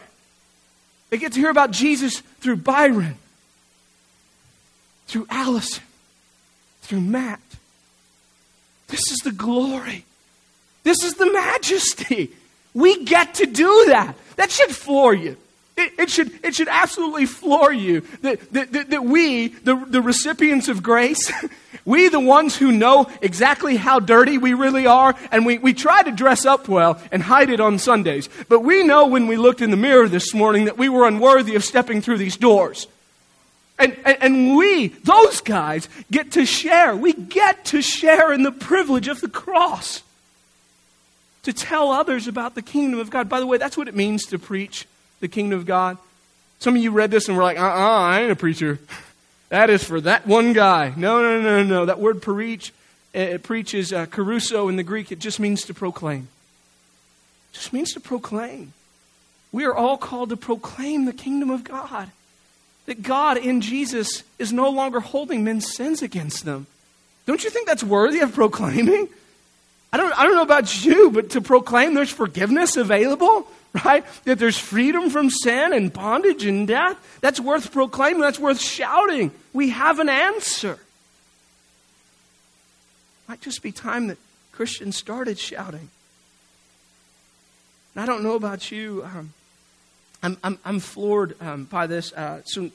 They 1.10 1.18
get 1.18 1.32
to 1.32 1.40
hear 1.40 1.50
about 1.50 1.72
Jesus 1.72 2.20
through 2.40 2.56
Byron, 2.56 3.16
through 5.06 5.26
Allison, 5.28 5.82
through 6.82 7.02
Matt. 7.02 7.40
This 8.88 9.10
is 9.10 9.18
the 9.18 9.32
glory. 9.32 10.04
This 10.84 11.02
is 11.02 11.14
the 11.14 11.30
majesty. 11.30 12.30
We 12.74 13.04
get 13.04 13.34
to 13.34 13.46
do 13.46 13.84
that. 13.88 14.16
That 14.36 14.50
should 14.50 14.74
floor 14.74 15.14
you. 15.14 15.36
It, 15.76 15.92
it, 15.98 16.10
should, 16.10 16.32
it 16.44 16.54
should 16.54 16.68
absolutely 16.68 17.24
floor 17.24 17.72
you 17.72 18.02
that, 18.20 18.52
that, 18.52 18.72
that, 18.72 18.90
that 18.90 19.04
we, 19.04 19.48
the, 19.48 19.74
the 19.74 20.02
recipients 20.02 20.68
of 20.68 20.82
grace, 20.82 21.32
we, 21.86 22.08
the 22.08 22.20
ones 22.20 22.56
who 22.56 22.70
know 22.70 23.10
exactly 23.22 23.76
how 23.76 23.98
dirty 23.98 24.36
we 24.36 24.52
really 24.52 24.86
are, 24.86 25.16
and 25.30 25.46
we, 25.46 25.56
we 25.56 25.72
try 25.72 26.02
to 26.02 26.12
dress 26.12 26.44
up 26.44 26.68
well 26.68 27.00
and 27.10 27.22
hide 27.22 27.48
it 27.48 27.58
on 27.58 27.78
Sundays. 27.78 28.28
But 28.50 28.60
we 28.60 28.84
know 28.84 29.06
when 29.06 29.26
we 29.26 29.36
looked 29.36 29.62
in 29.62 29.70
the 29.70 29.76
mirror 29.78 30.08
this 30.08 30.34
morning 30.34 30.66
that 30.66 30.76
we 30.76 30.90
were 30.90 31.06
unworthy 31.06 31.54
of 31.54 31.64
stepping 31.64 32.02
through 32.02 32.18
these 32.18 32.36
doors. 32.36 32.86
And, 33.78 33.96
and, 34.04 34.18
and, 34.20 34.56
we, 34.56 34.88
those 34.88 35.40
guys, 35.40 35.88
get 36.10 36.32
to 36.32 36.44
share. 36.44 36.94
We 36.94 37.14
get 37.14 37.64
to 37.66 37.80
share 37.80 38.32
in 38.32 38.42
the 38.42 38.52
privilege 38.52 39.08
of 39.08 39.22
the 39.22 39.28
cross 39.28 40.02
to 41.42 41.52
tell 41.52 41.90
others 41.90 42.26
about 42.26 42.54
the 42.54 42.62
kingdom 42.62 43.00
of 43.00 43.10
God. 43.10 43.28
By 43.28 43.40
the 43.40 43.46
way, 43.46 43.58
that's 43.58 43.76
what 43.76 43.88
it 43.88 43.94
means 43.94 44.24
to 44.26 44.38
preach 44.38 44.86
the 45.20 45.28
kingdom 45.28 45.58
of 45.58 45.66
God. 45.66 45.98
Some 46.58 46.76
of 46.76 46.82
you 46.82 46.92
read 46.92 47.10
this 47.10 47.28
and 47.28 47.36
were 47.36 47.42
like, 47.42 47.58
uh 47.58 47.62
uh-uh, 47.62 47.74
uh 47.74 48.00
I 48.02 48.20
ain't 48.20 48.32
a 48.32 48.36
preacher. 48.36 48.78
That 49.48 49.68
is 49.68 49.84
for 49.84 50.00
that 50.00 50.26
one 50.26 50.54
guy. 50.54 50.94
No, 50.96 51.20
no, 51.20 51.38
no, 51.38 51.62
no. 51.62 51.62
No. 51.62 51.84
That 51.84 51.98
word 51.98 52.22
preach, 52.22 52.72
it 53.12 53.42
preaches 53.42 53.92
uh, 53.92 54.06
kerusso 54.06 54.70
in 54.70 54.76
the 54.76 54.82
Greek. 54.82 55.12
It 55.12 55.18
just 55.18 55.38
means 55.38 55.64
to 55.64 55.74
proclaim. 55.74 56.28
It 57.52 57.56
just 57.56 57.70
means 57.70 57.92
to 57.92 58.00
proclaim. 58.00 58.72
We 59.52 59.66
are 59.66 59.74
all 59.74 59.98
called 59.98 60.30
to 60.30 60.38
proclaim 60.38 61.04
the 61.04 61.12
kingdom 61.12 61.50
of 61.50 61.64
God. 61.64 62.08
That 62.86 63.02
God 63.02 63.36
in 63.36 63.60
Jesus 63.60 64.22
is 64.38 64.54
no 64.54 64.70
longer 64.70 65.00
holding 65.00 65.44
men's 65.44 65.70
sins 65.70 66.00
against 66.00 66.46
them. 66.46 66.66
Don't 67.26 67.44
you 67.44 67.50
think 67.50 67.66
that's 67.66 67.84
worthy 67.84 68.20
of 68.20 68.32
proclaiming? 68.32 69.10
I 69.92 69.98
don't, 69.98 70.18
I 70.18 70.22
don't 70.24 70.34
know 70.34 70.42
about 70.42 70.84
you, 70.84 71.10
but 71.10 71.30
to 71.30 71.42
proclaim 71.42 71.94
there's 71.94 72.10
forgiveness 72.10 72.76
available, 72.76 73.46
right? 73.84 74.04
That 74.24 74.38
there's 74.38 74.56
freedom 74.56 75.10
from 75.10 75.28
sin 75.28 75.72
and 75.74 75.92
bondage 75.92 76.46
and 76.46 76.66
death, 76.66 76.96
that's 77.20 77.38
worth 77.38 77.72
proclaiming. 77.72 78.22
That's 78.22 78.38
worth 78.38 78.60
shouting. 78.60 79.32
We 79.52 79.70
have 79.70 79.98
an 79.98 80.08
answer. 80.08 80.78
Might 83.28 83.42
just 83.42 83.62
be 83.62 83.70
time 83.70 84.06
that 84.08 84.18
Christians 84.52 84.96
started 84.96 85.38
shouting. 85.38 85.90
And 87.94 88.02
I 88.02 88.06
don't 88.06 88.22
know 88.22 88.34
about 88.34 88.70
you. 88.70 89.04
Um, 89.04 89.34
I'm, 90.22 90.36
I'm, 90.42 90.58
I'm, 90.64 90.80
floored 90.80 91.36
um, 91.42 91.64
by 91.64 91.86
this. 91.86 92.12
Uh, 92.12 92.40
so 92.44 92.70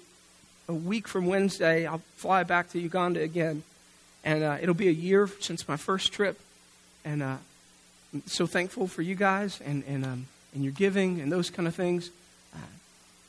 a 0.68 0.74
week 0.74 1.08
from 1.08 1.26
Wednesday, 1.26 1.88
I'll 1.88 2.02
fly 2.18 2.44
back 2.44 2.70
to 2.72 2.80
Uganda 2.80 3.22
again. 3.22 3.64
And 4.24 4.44
uh, 4.44 4.58
it'll 4.62 4.76
be 4.76 4.90
a 4.90 4.92
year 4.92 5.30
since 5.40 5.68
my 5.68 5.78
first 5.78 6.12
trip. 6.12 6.40
And 7.06 7.24
uh, 7.24 7.38
so 8.26 8.48
thankful 8.48 8.88
for 8.88 9.02
you 9.02 9.16
guys 9.16 9.62
and, 9.62 9.84
and, 9.88 10.06
um, 10.06 10.28
and 10.54 10.64
your 10.64 10.74
giving 10.74 11.22
and 11.22 11.32
those 11.32 11.50
kind 11.50 11.68
of 11.68 11.76
things. 11.76 12.10
Uh, 12.54 12.60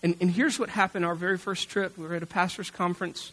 and, 0.02 0.16
and 0.20 0.30
here's 0.30 0.58
what 0.58 0.68
happened 0.68 1.04
our 1.04 1.14
very 1.14 1.38
first 1.38 1.68
trip. 1.68 1.96
We 1.98 2.06
were 2.06 2.14
at 2.14 2.22
a 2.22 2.26
pastor's 2.26 2.70
conference. 2.70 3.32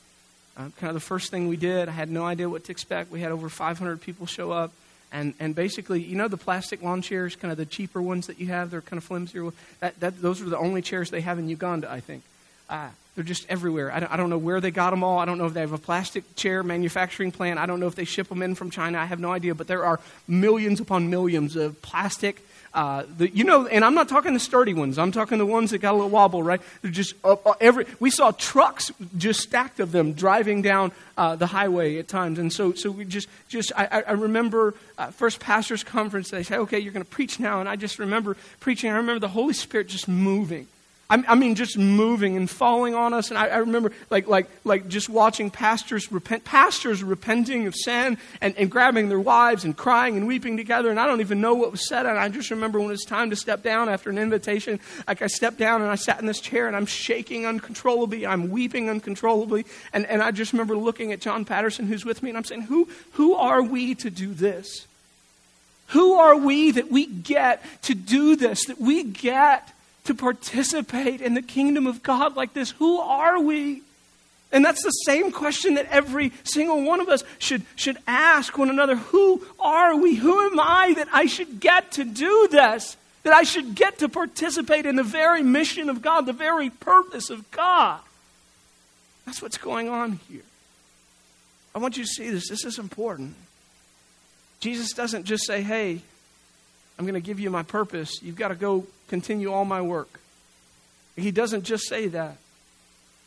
Uh, 0.58 0.70
kind 0.80 0.88
of 0.88 0.94
the 0.94 1.02
first 1.02 1.32
thing 1.32 1.48
we 1.48 1.58
did. 1.58 1.90
I 1.90 1.92
had 1.92 2.10
no 2.10 2.24
idea 2.26 2.50
what 2.50 2.64
to 2.66 2.72
expect. 2.72 3.12
We 3.12 3.20
had 3.20 3.32
over 3.32 3.50
500 3.50 4.02
people 4.02 4.26
show 4.26 4.52
up. 4.52 4.72
And, 5.12 5.34
and 5.40 5.54
basically, 5.54 6.02
you 6.02 6.16
know 6.16 6.28
the 6.28 6.38
plastic 6.38 6.82
lawn 6.82 7.02
chairs, 7.02 7.36
kind 7.36 7.52
of 7.52 7.58
the 7.58 7.66
cheaper 7.66 8.02
ones 8.02 8.28
that 8.28 8.40
you 8.40 8.48
have? 8.48 8.72
They're 8.72 8.82
kind 8.82 8.98
of 8.98 9.08
flimsier. 9.08 9.54
That, 9.80 10.00
that, 10.00 10.22
those 10.22 10.42
are 10.42 10.46
the 10.46 10.58
only 10.58 10.82
chairs 10.82 11.10
they 11.10 11.22
have 11.22 11.40
in 11.40 11.48
Uganda, 11.48 11.90
I 11.90 12.00
think. 12.00 12.24
Uh, 12.70 12.90
they're 13.16 13.24
just 13.24 13.46
everywhere. 13.50 13.92
I 13.92 14.02
don't, 14.02 14.12
I 14.12 14.18
don't, 14.18 14.30
know 14.30 14.38
where 14.38 14.60
they 14.60 14.72
got 14.72 14.90
them 14.90 15.04
all. 15.04 15.20
I 15.20 15.26
don't 15.26 15.38
know 15.38 15.46
if 15.46 15.54
they 15.54 15.62
have 15.62 15.72
a 15.72 15.78
plastic 15.78 16.36
chair 16.36 16.64
manufacturing 16.64 17.32
plant. 17.32 17.60
I 17.60 17.66
don't 17.66 17.80
know 17.80 17.88
if 17.88 17.96
they 17.96 18.04
ship 18.04 18.28
them 18.28 18.42
in 18.42 18.56
from 18.56 18.70
China. 18.70 19.00
I 19.00 19.06
have 19.06 19.22
no 19.22 19.32
idea. 19.32 19.56
But 19.56 19.68
there 19.68 19.86
are 19.86 20.02
millions 20.28 20.82
upon 20.82 21.10
millions 21.10 21.56
of 21.56 21.82
plastic. 21.82 22.46
Uh, 22.74 23.06
the, 23.18 23.30
you 23.30 23.46
know, 23.46 23.68
and 23.68 23.86
I'm 23.86 23.96
not 23.96 24.10
talking 24.10 24.34
the 24.34 24.40
sturdy 24.40 24.74
ones. 24.74 25.00
I'm 25.00 25.14
talking 25.14 25.38
the 25.38 25.46
ones 25.46 25.72
that 25.72 25.78
got 25.78 25.94
a 25.94 25.96
little 25.96 26.10
wobble, 26.10 26.44
right? 26.44 26.60
They're 26.82 26.92
just 26.92 27.14
uh, 27.24 27.38
uh, 27.46 27.54
every. 27.62 27.86
We 28.02 28.12
saw 28.12 28.32
trucks 28.32 28.92
just 29.18 29.40
stacked 29.40 29.80
of 29.80 29.94
them 29.94 30.12
driving 30.12 30.62
down 30.62 30.92
uh, 31.18 31.38
the 31.38 31.48
highway 31.48 31.98
at 32.00 32.10
times, 32.10 32.38
and 32.38 32.52
so 32.52 32.74
so 32.74 32.92
we 32.92 33.06
just 33.06 33.30
just. 33.48 33.72
I, 33.78 34.04
I 34.06 34.12
remember 34.12 34.74
uh, 34.98 35.12
first 35.12 35.40
pastors 35.40 35.86
conference. 35.86 36.32
They 36.32 36.44
say, 36.44 36.58
"Okay, 36.58 36.80
you're 36.80 36.92
going 36.92 37.06
to 37.06 37.10
preach 37.10 37.40
now," 37.40 37.62
and 37.62 37.70
I 37.70 37.78
just 37.78 37.98
remember 37.98 38.36
preaching. 38.60 38.92
I 38.92 38.98
remember 38.98 39.22
the 39.22 39.30
Holy 39.30 39.54
Spirit 39.54 39.88
just 39.88 40.10
moving 40.10 40.68
I, 41.08 41.36
mean, 41.36 41.54
just 41.54 41.78
moving 41.78 42.36
and 42.36 42.50
falling 42.50 42.96
on 42.96 43.14
us. 43.14 43.30
And 43.30 43.38
I, 43.38 43.46
I, 43.46 43.58
remember, 43.58 43.92
like, 44.10 44.28
like, 44.28 44.50
like, 44.64 44.88
just 44.88 45.08
watching 45.08 45.52
pastors 45.52 46.12
repent, 46.12 46.46
pastors 46.46 47.04
repenting 47.04 47.68
of 47.68 47.76
sin 47.76 48.18
and, 48.42 48.58
and 48.58 48.72
grabbing 48.72 49.10
their 49.10 49.20
wives 49.20 49.66
and 49.66 49.78
crying 49.78 50.18
and 50.18 50.26
weeping 50.26 50.58
together. 50.58 50.90
And 50.90 51.00
I 51.00 51.06
don't 51.06 51.22
even 51.22 51.42
know 51.42 51.54
what 51.54 51.72
was 51.72 51.88
said. 51.88 52.08
And 52.08 52.18
I 52.18 52.28
just 52.30 52.50
remember 52.50 52.80
when 52.80 52.88
it 52.88 52.94
was 52.94 53.04
time 53.04 53.30
to 53.30 53.36
step 53.36 53.62
down 53.62 53.88
after 53.88 54.10
an 54.10 54.18
invitation, 54.18 54.80
like 55.08 55.22
I 55.22 55.28
stepped 55.28 55.60
down 55.60 55.84
and 55.84 55.92
I 55.92 55.96
sat 55.96 56.20
in 56.20 56.26
this 56.26 56.42
chair 56.42 56.66
and 56.66 56.76
I'm 56.76 56.88
shaking 56.88 57.46
uncontrollably. 57.46 58.26
I'm 58.26 58.50
weeping 58.50 58.90
uncontrollably. 58.90 59.68
And, 59.94 60.08
and 60.08 60.24
I 60.24 60.32
just 60.32 60.54
remember 60.54 60.76
looking 60.76 61.12
at 61.12 61.22
John 61.22 61.46
Patterson, 61.46 61.86
who's 61.86 62.04
with 62.04 62.24
me, 62.24 62.32
and 62.32 62.38
I'm 62.38 62.46
saying, 62.46 62.64
who, 62.64 62.90
who 63.12 63.36
are 63.36 63.62
we 63.62 63.94
to 63.96 64.10
do 64.10 64.34
this? 64.34 64.88
Who 65.90 66.14
are 66.14 66.36
we 66.36 66.72
that 66.72 66.90
we 66.90 67.06
get 67.06 67.64
to 67.84 67.94
do 67.94 68.36
this, 68.36 68.66
that 68.66 68.82
we 68.82 69.04
get 69.04 69.72
to 70.06 70.16
participate 70.16 71.22
in 71.22 71.34
the 71.34 71.42
kingdom 71.42 71.86
of 71.86 72.02
God 72.02 72.36
like 72.36 72.54
this? 72.54 72.72
Who 72.72 72.98
are 73.00 73.40
we? 73.40 73.82
And 74.52 74.64
that's 74.64 74.84
the 74.84 74.92
same 74.92 75.32
question 75.32 75.74
that 75.74 75.88
every 75.88 76.32
single 76.44 76.84
one 76.84 77.02
of 77.02 77.10
us 77.10 77.24
should, 77.40 77.64
should 77.76 77.98
ask 78.08 78.58
one 78.58 78.70
another. 78.70 78.96
Who 78.96 79.46
are 79.60 79.96
we? 79.96 80.16
Who 80.16 80.40
am 80.40 80.60
I 80.60 80.94
that 80.94 81.10
I 81.12 81.26
should 81.26 81.60
get 81.60 81.92
to 81.94 82.04
do 82.04 82.48
this? 82.50 82.96
That 83.24 83.34
I 83.34 83.44
should 83.44 83.76
get 83.76 84.00
to 84.00 84.08
participate 84.08 84.86
in 84.86 84.96
the 84.96 85.04
very 85.04 85.44
mission 85.44 85.90
of 85.90 86.02
God, 86.02 86.26
the 86.26 86.34
very 86.34 86.70
purpose 86.70 87.30
of 87.30 87.50
God? 87.52 88.00
That's 89.26 89.42
what's 89.42 89.58
going 89.58 89.90
on 89.90 90.20
here. 90.30 90.44
I 91.74 91.80
want 91.80 91.98
you 91.98 92.04
to 92.04 92.10
see 92.10 92.30
this. 92.30 92.48
This 92.48 92.64
is 92.64 92.80
important. 92.80 93.36
Jesus 94.60 94.94
doesn't 94.94 95.26
just 95.26 95.46
say, 95.46 95.64
hey, 95.64 96.02
I'm 96.98 97.06
going 97.06 97.16
to 97.16 97.26
give 97.26 97.40
you 97.40 97.50
my 97.50 97.64
purpose. 97.64 98.22
You've 98.22 98.38
got 98.38 98.50
to 98.50 98.56
go 98.56 98.86
continue 99.08 99.52
all 99.52 99.66
my 99.66 99.82
work. 99.82 100.20
He 101.16 101.32
doesn't 101.32 101.64
just 101.64 101.88
say 101.88 102.08
that. 102.10 102.38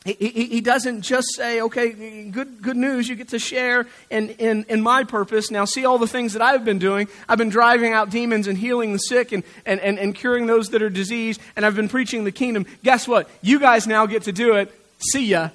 He, 0.04 0.12
he, 0.12 0.44
he, 0.46 0.60
doesn't 0.60 1.02
just 1.02 1.34
say, 1.34 1.60
okay, 1.60 2.30
good, 2.30 2.62
good 2.62 2.76
news, 2.76 3.08
you 3.08 3.16
get 3.16 3.28
to 3.30 3.38
share 3.38 3.86
in, 4.10 4.30
in, 4.30 4.64
in 4.68 4.80
my 4.80 5.04
purpose. 5.04 5.50
Now, 5.50 5.64
see 5.64 5.84
all 5.84 5.98
the 5.98 6.06
things 6.06 6.34
that 6.34 6.40
I've 6.40 6.64
been 6.64 6.78
doing. 6.78 7.08
I've 7.28 7.36
been 7.36 7.48
driving 7.48 7.92
out 7.92 8.08
demons 8.08 8.46
and 8.46 8.56
healing 8.56 8.92
the 8.92 8.98
sick 8.98 9.32
and, 9.32 9.42
and, 9.66 9.80
and, 9.80 9.98
and 9.98 10.14
curing 10.14 10.46
those 10.46 10.68
that 10.70 10.82
are 10.82 10.88
diseased, 10.88 11.40
and 11.56 11.66
I've 11.66 11.74
been 11.74 11.88
preaching 11.88 12.24
the 12.24 12.32
kingdom. 12.32 12.64
Guess 12.84 13.08
what? 13.08 13.28
You 13.42 13.58
guys 13.58 13.86
now 13.86 14.06
get 14.06 14.22
to 14.22 14.32
do 14.32 14.54
it. 14.54 14.72
See 15.10 15.26
ya. 15.26 15.50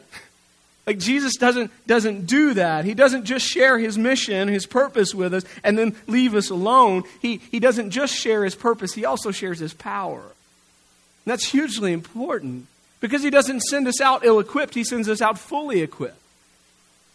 Like 0.86 1.00
Jesus 1.00 1.38
doesn't, 1.38 1.72
doesn't 1.88 2.26
do 2.26 2.56
that. 2.56 2.84
He 2.84 2.94
doesn't 2.94 3.24
just 3.24 3.46
share 3.46 3.78
his 3.78 3.98
mission, 3.98 4.50
his 4.50 4.66
purpose 4.66 5.16
with 5.16 5.34
us, 5.34 5.44
and 5.64 5.78
then 5.78 5.96
leave 6.08 6.36
us 6.36 6.50
alone. 6.50 7.04
He, 7.22 7.38
he 7.38 7.60
doesn't 7.60 7.92
just 7.92 8.14
share 8.14 8.44
his 8.44 8.56
purpose, 8.56 8.94
he 8.94 9.06
also 9.06 9.32
shares 9.32 9.60
his 9.60 9.74
power. 9.74 10.22
And 10.22 11.32
that's 11.32 11.46
hugely 11.46 11.94
important 11.94 12.68
because 13.00 13.24
he 13.24 13.30
doesn't 13.30 13.62
send 13.62 13.88
us 13.88 14.02
out 14.02 14.26
ill 14.26 14.40
equipped, 14.40 14.74
he 14.74 14.84
sends 14.84 15.08
us 15.08 15.22
out 15.22 15.40
fully 15.40 15.82
equipped. 15.82 16.20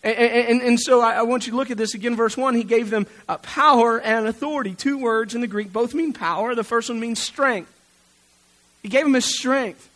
And, 0.02 0.16
and, 0.16 0.62
and, 0.62 0.80
so 0.80 1.00
I, 1.00 1.22
want 1.22 1.46
you 1.46 1.50
to 1.50 1.56
look 1.56 1.72
at 1.72 1.76
this 1.76 1.94
again, 1.94 2.14
verse 2.14 2.37
1. 2.37 2.54
He 2.54 2.62
gave 2.62 2.88
them 2.88 3.08
power 3.42 4.00
and 4.00 4.28
authority. 4.28 4.75
Two 4.75 4.96
words 4.96 5.34
in 5.34 5.40
the 5.40 5.48
Greek, 5.48 5.72
both 5.72 5.92
mean 5.92 6.12
power. 6.12 6.54
The 6.54 6.62
first 6.62 6.88
one 6.88 7.00
means 7.00 7.18
strength. 7.18 7.72
He 8.82 8.88
gave 8.88 9.02
them 9.02 9.14
his 9.14 9.25
strength. 9.25 9.88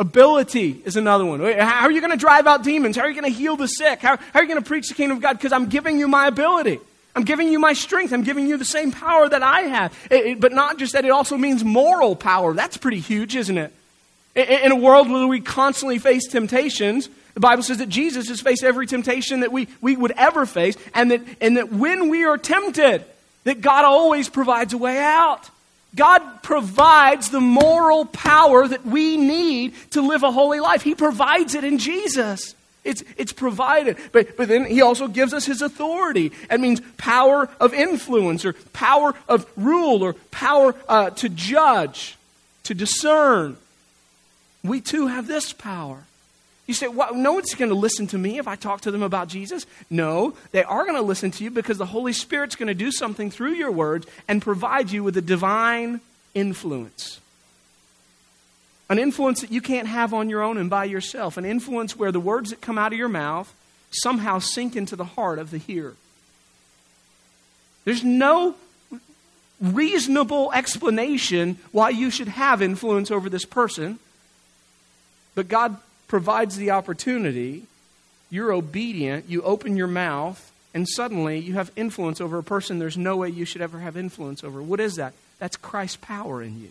Ability 0.00 0.80
is 0.86 0.96
another 0.96 1.26
one. 1.26 1.40
How 1.40 1.82
are 1.82 1.90
you 1.90 2.00
going 2.00 2.10
to 2.10 2.16
drive 2.16 2.46
out 2.46 2.64
demons? 2.64 2.96
How 2.96 3.02
are 3.02 3.10
you 3.10 3.20
going 3.20 3.30
to 3.30 3.38
heal 3.38 3.56
the 3.56 3.66
sick? 3.66 4.00
How, 4.00 4.16
how 4.16 4.40
are 4.40 4.42
you 4.42 4.48
going 4.48 4.60
to 4.60 4.66
preach 4.66 4.88
the 4.88 4.94
kingdom 4.94 5.18
of 5.18 5.22
God? 5.22 5.34
Because 5.34 5.52
I'm 5.52 5.68
giving 5.68 5.98
you 5.98 6.08
my 6.08 6.26
ability. 6.26 6.80
I'm 7.14 7.24
giving 7.24 7.48
you 7.48 7.58
my 7.58 7.74
strength. 7.74 8.14
I'm 8.14 8.22
giving 8.22 8.46
you 8.46 8.56
the 8.56 8.64
same 8.64 8.92
power 8.92 9.28
that 9.28 9.42
I 9.42 9.60
have. 9.60 9.92
It, 10.10 10.26
it, 10.26 10.40
but 10.40 10.52
not 10.52 10.78
just 10.78 10.94
that, 10.94 11.04
it 11.04 11.10
also 11.10 11.36
means 11.36 11.62
moral 11.62 12.16
power. 12.16 12.54
That's 12.54 12.78
pretty 12.78 12.98
huge, 12.98 13.36
isn't 13.36 13.58
it? 13.58 13.74
In, 14.34 14.44
in 14.44 14.72
a 14.72 14.76
world 14.76 15.10
where 15.10 15.26
we 15.26 15.38
constantly 15.38 15.98
face 15.98 16.26
temptations, 16.28 17.10
the 17.34 17.40
Bible 17.40 17.62
says 17.62 17.76
that 17.76 17.90
Jesus 17.90 18.28
has 18.28 18.40
faced 18.40 18.64
every 18.64 18.86
temptation 18.86 19.40
that 19.40 19.52
we, 19.52 19.68
we 19.82 19.96
would 19.96 20.12
ever 20.12 20.46
face, 20.46 20.78
and 20.94 21.10
that, 21.10 21.20
and 21.42 21.58
that 21.58 21.70
when 21.70 22.08
we 22.08 22.24
are 22.24 22.38
tempted, 22.38 23.04
that 23.44 23.60
God 23.60 23.84
always 23.84 24.30
provides 24.30 24.72
a 24.72 24.78
way 24.78 24.96
out. 24.96 25.50
God 25.94 26.42
provides 26.42 27.30
the 27.30 27.40
moral 27.40 28.04
power 28.04 28.66
that 28.66 28.86
we 28.86 29.16
need 29.16 29.74
to 29.90 30.02
live 30.02 30.22
a 30.22 30.30
holy 30.30 30.60
life. 30.60 30.82
He 30.82 30.94
provides 30.94 31.54
it 31.54 31.64
in 31.64 31.78
Jesus. 31.78 32.54
It's, 32.84 33.02
it's 33.16 33.32
provided. 33.32 33.96
But, 34.12 34.36
but 34.36 34.48
then 34.48 34.64
he 34.64 34.82
also 34.82 35.08
gives 35.08 35.34
us 35.34 35.44
his 35.44 35.62
authority. 35.62 36.32
That 36.48 36.60
means 36.60 36.80
power 36.96 37.48
of 37.58 37.74
influence 37.74 38.44
or 38.44 38.54
power 38.72 39.14
of 39.28 39.46
rule 39.56 40.02
or 40.02 40.14
power 40.30 40.74
uh, 40.88 41.10
to 41.10 41.28
judge, 41.28 42.16
to 42.64 42.74
discern. 42.74 43.56
We 44.62 44.80
too 44.80 45.08
have 45.08 45.26
this 45.26 45.52
power. 45.52 46.04
You 46.70 46.74
say, 46.74 46.86
well, 46.86 47.16
no 47.16 47.32
one's 47.32 47.52
going 47.56 47.70
to 47.70 47.74
listen 47.74 48.06
to 48.06 48.16
me 48.16 48.38
if 48.38 48.46
I 48.46 48.54
talk 48.54 48.82
to 48.82 48.92
them 48.92 49.02
about 49.02 49.26
Jesus. 49.26 49.66
No, 49.90 50.34
they 50.52 50.62
are 50.62 50.84
going 50.84 50.94
to 50.94 51.02
listen 51.02 51.32
to 51.32 51.42
you 51.42 51.50
because 51.50 51.78
the 51.78 51.86
Holy 51.86 52.12
Spirit's 52.12 52.54
going 52.54 52.68
to 52.68 52.74
do 52.74 52.92
something 52.92 53.28
through 53.28 53.54
your 53.54 53.72
words 53.72 54.06
and 54.28 54.40
provide 54.40 54.92
you 54.92 55.02
with 55.02 55.16
a 55.16 55.20
divine 55.20 56.00
influence. 56.32 57.18
An 58.88 59.00
influence 59.00 59.40
that 59.40 59.50
you 59.50 59.60
can't 59.60 59.88
have 59.88 60.14
on 60.14 60.30
your 60.30 60.42
own 60.42 60.58
and 60.58 60.70
by 60.70 60.84
yourself. 60.84 61.36
An 61.36 61.44
influence 61.44 61.96
where 61.96 62.12
the 62.12 62.20
words 62.20 62.50
that 62.50 62.60
come 62.60 62.78
out 62.78 62.92
of 62.92 62.98
your 63.00 63.08
mouth 63.08 63.52
somehow 63.90 64.38
sink 64.38 64.76
into 64.76 64.94
the 64.94 65.04
heart 65.04 65.40
of 65.40 65.50
the 65.50 65.58
hearer. 65.58 65.96
There's 67.84 68.04
no 68.04 68.54
reasonable 69.60 70.52
explanation 70.52 71.58
why 71.72 71.88
you 71.88 72.10
should 72.10 72.28
have 72.28 72.62
influence 72.62 73.10
over 73.10 73.28
this 73.28 73.44
person, 73.44 73.98
but 75.34 75.48
God 75.48 75.76
provides 76.10 76.56
the 76.56 76.72
opportunity, 76.72 77.62
you're 78.30 78.52
obedient, 78.52 79.26
you 79.28 79.42
open 79.42 79.76
your 79.76 79.86
mouth, 79.86 80.50
and 80.74 80.88
suddenly 80.88 81.38
you 81.38 81.54
have 81.54 81.70
influence 81.76 82.20
over 82.20 82.36
a 82.36 82.42
person 82.42 82.80
there's 82.80 82.98
no 82.98 83.16
way 83.16 83.28
you 83.28 83.44
should 83.44 83.62
ever 83.62 83.78
have 83.78 83.96
influence 83.96 84.42
over. 84.42 84.60
What 84.60 84.80
is 84.80 84.96
that? 84.96 85.12
That's 85.38 85.56
Christ's 85.56 85.98
power 85.98 86.42
in 86.42 86.60
you. 86.60 86.70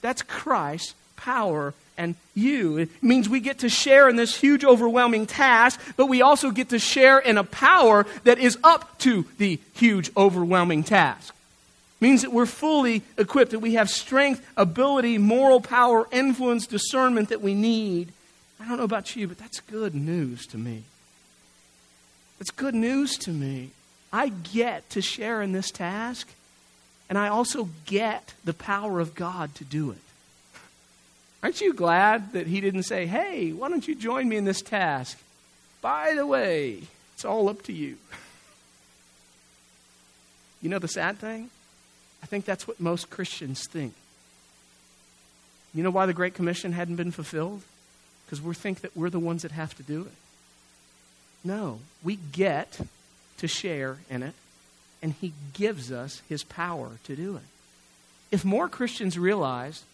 That's 0.00 0.22
Christ's 0.22 0.94
power 1.16 1.74
and 1.98 2.14
you. 2.34 2.78
It 2.78 3.02
means 3.02 3.28
we 3.28 3.40
get 3.40 3.58
to 3.58 3.68
share 3.68 4.08
in 4.08 4.16
this 4.16 4.34
huge, 4.34 4.64
overwhelming 4.64 5.26
task, 5.26 5.78
but 5.98 6.06
we 6.06 6.22
also 6.22 6.50
get 6.50 6.70
to 6.70 6.78
share 6.78 7.18
in 7.18 7.36
a 7.36 7.44
power 7.44 8.06
that 8.24 8.38
is 8.38 8.56
up 8.64 8.98
to 9.00 9.26
the 9.36 9.60
huge, 9.74 10.10
overwhelming 10.16 10.82
task. 10.82 11.34
It 12.00 12.04
means 12.04 12.22
that 12.22 12.32
we're 12.32 12.46
fully 12.46 13.02
equipped, 13.18 13.50
that 13.50 13.58
we 13.58 13.74
have 13.74 13.90
strength, 13.90 14.46
ability, 14.56 15.18
moral 15.18 15.60
power, 15.60 16.08
influence, 16.10 16.66
discernment 16.66 17.28
that 17.28 17.42
we 17.42 17.52
need 17.52 18.13
I 18.64 18.68
don't 18.68 18.78
know 18.78 18.84
about 18.84 19.14
you, 19.14 19.28
but 19.28 19.36
that's 19.36 19.60
good 19.60 19.94
news 19.94 20.46
to 20.46 20.56
me. 20.56 20.84
It's 22.40 22.50
good 22.50 22.74
news 22.74 23.18
to 23.18 23.30
me. 23.30 23.70
I 24.10 24.28
get 24.28 24.88
to 24.90 25.02
share 25.02 25.42
in 25.42 25.52
this 25.52 25.70
task, 25.70 26.30
and 27.10 27.18
I 27.18 27.28
also 27.28 27.68
get 27.84 28.32
the 28.42 28.54
power 28.54 29.00
of 29.00 29.14
God 29.14 29.54
to 29.56 29.64
do 29.64 29.90
it. 29.90 29.98
Aren't 31.42 31.60
you 31.60 31.74
glad 31.74 32.32
that 32.32 32.46
He 32.46 32.62
didn't 32.62 32.84
say, 32.84 33.04
hey, 33.04 33.52
why 33.52 33.68
don't 33.68 33.86
you 33.86 33.94
join 33.94 34.30
me 34.30 34.38
in 34.38 34.46
this 34.46 34.62
task? 34.62 35.18
By 35.82 36.14
the 36.14 36.26
way, 36.26 36.84
it's 37.14 37.24
all 37.24 37.48
up 37.48 37.62
to 37.62 37.72
you. 37.72 37.98
You 40.62 40.70
know 40.70 40.78
the 40.78 40.88
sad 40.88 41.18
thing? 41.18 41.50
I 42.22 42.26
think 42.26 42.46
that's 42.46 42.66
what 42.66 42.80
most 42.80 43.10
Christians 43.10 43.66
think. 43.68 43.92
You 45.74 45.82
know 45.82 45.90
why 45.90 46.06
the 46.06 46.14
Great 46.14 46.32
Commission 46.32 46.72
hadn't 46.72 46.96
been 46.96 47.10
fulfilled? 47.10 47.60
Because 48.24 48.40
we 48.40 48.54
think 48.54 48.80
that 48.80 48.96
we're 48.96 49.10
the 49.10 49.18
ones 49.18 49.42
that 49.42 49.52
have 49.52 49.76
to 49.76 49.82
do 49.82 50.02
it. 50.02 50.12
No, 51.44 51.80
we 52.02 52.16
get 52.16 52.80
to 53.38 53.48
share 53.48 53.98
in 54.08 54.22
it, 54.22 54.34
and 55.02 55.12
He 55.20 55.32
gives 55.52 55.92
us 55.92 56.22
His 56.28 56.42
power 56.42 56.92
to 57.04 57.16
do 57.16 57.36
it. 57.36 57.42
If 58.30 58.44
more 58.44 58.68
Christians 58.68 59.18
realized 59.18 59.84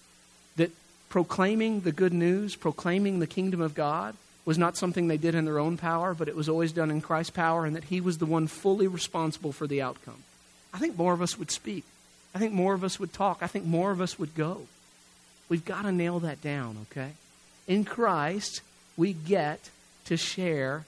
that 0.56 0.70
proclaiming 1.08 1.80
the 1.80 1.92
good 1.92 2.12
news, 2.12 2.56
proclaiming 2.56 3.18
the 3.18 3.26
kingdom 3.26 3.60
of 3.60 3.75
God, 3.75 4.14
was 4.44 4.58
not 4.58 4.76
something 4.76 5.08
they 5.08 5.16
did 5.16 5.34
in 5.34 5.44
their 5.44 5.58
own 5.58 5.76
power, 5.76 6.14
but 6.14 6.28
it 6.28 6.37
was 6.37 6.49
always 6.49 6.72
done 6.72 6.90
in 6.90 7.00
Christ's 7.00 7.30
power, 7.30 7.66
and 7.66 7.76
that 7.76 7.84
He 7.84 8.00
was 8.00 8.18
the 8.18 8.26
one 8.26 8.46
fully 8.46 8.87
responsible 8.87 9.52
for 9.52 9.66
the 9.66 9.82
outcome, 9.82 10.22
I 10.72 10.78
think 10.78 10.96
more 10.96 11.12
of 11.12 11.22
us 11.22 11.38
would 11.38 11.50
speak. 11.50 11.84
I 12.34 12.38
think 12.38 12.52
more 12.52 12.75
of 12.75 12.84
us 12.84 13.00
would 13.00 13.12
talk. 13.12 13.38
I 13.42 13.49
think 13.49 13.64
more 13.64 13.90
of 13.90 14.00
us 14.00 14.18
would 14.18 14.34
go. 14.34 14.62
We've 15.49 15.64
got 15.64 15.82
to 15.82 15.92
nail 15.92 16.20
that 16.20 16.40
down, 16.40 16.87
okay? 16.90 17.10
In 17.70 17.84
Christ, 17.84 18.62
we 18.96 19.12
get 19.12 19.70
to 20.06 20.16
share. 20.16 20.84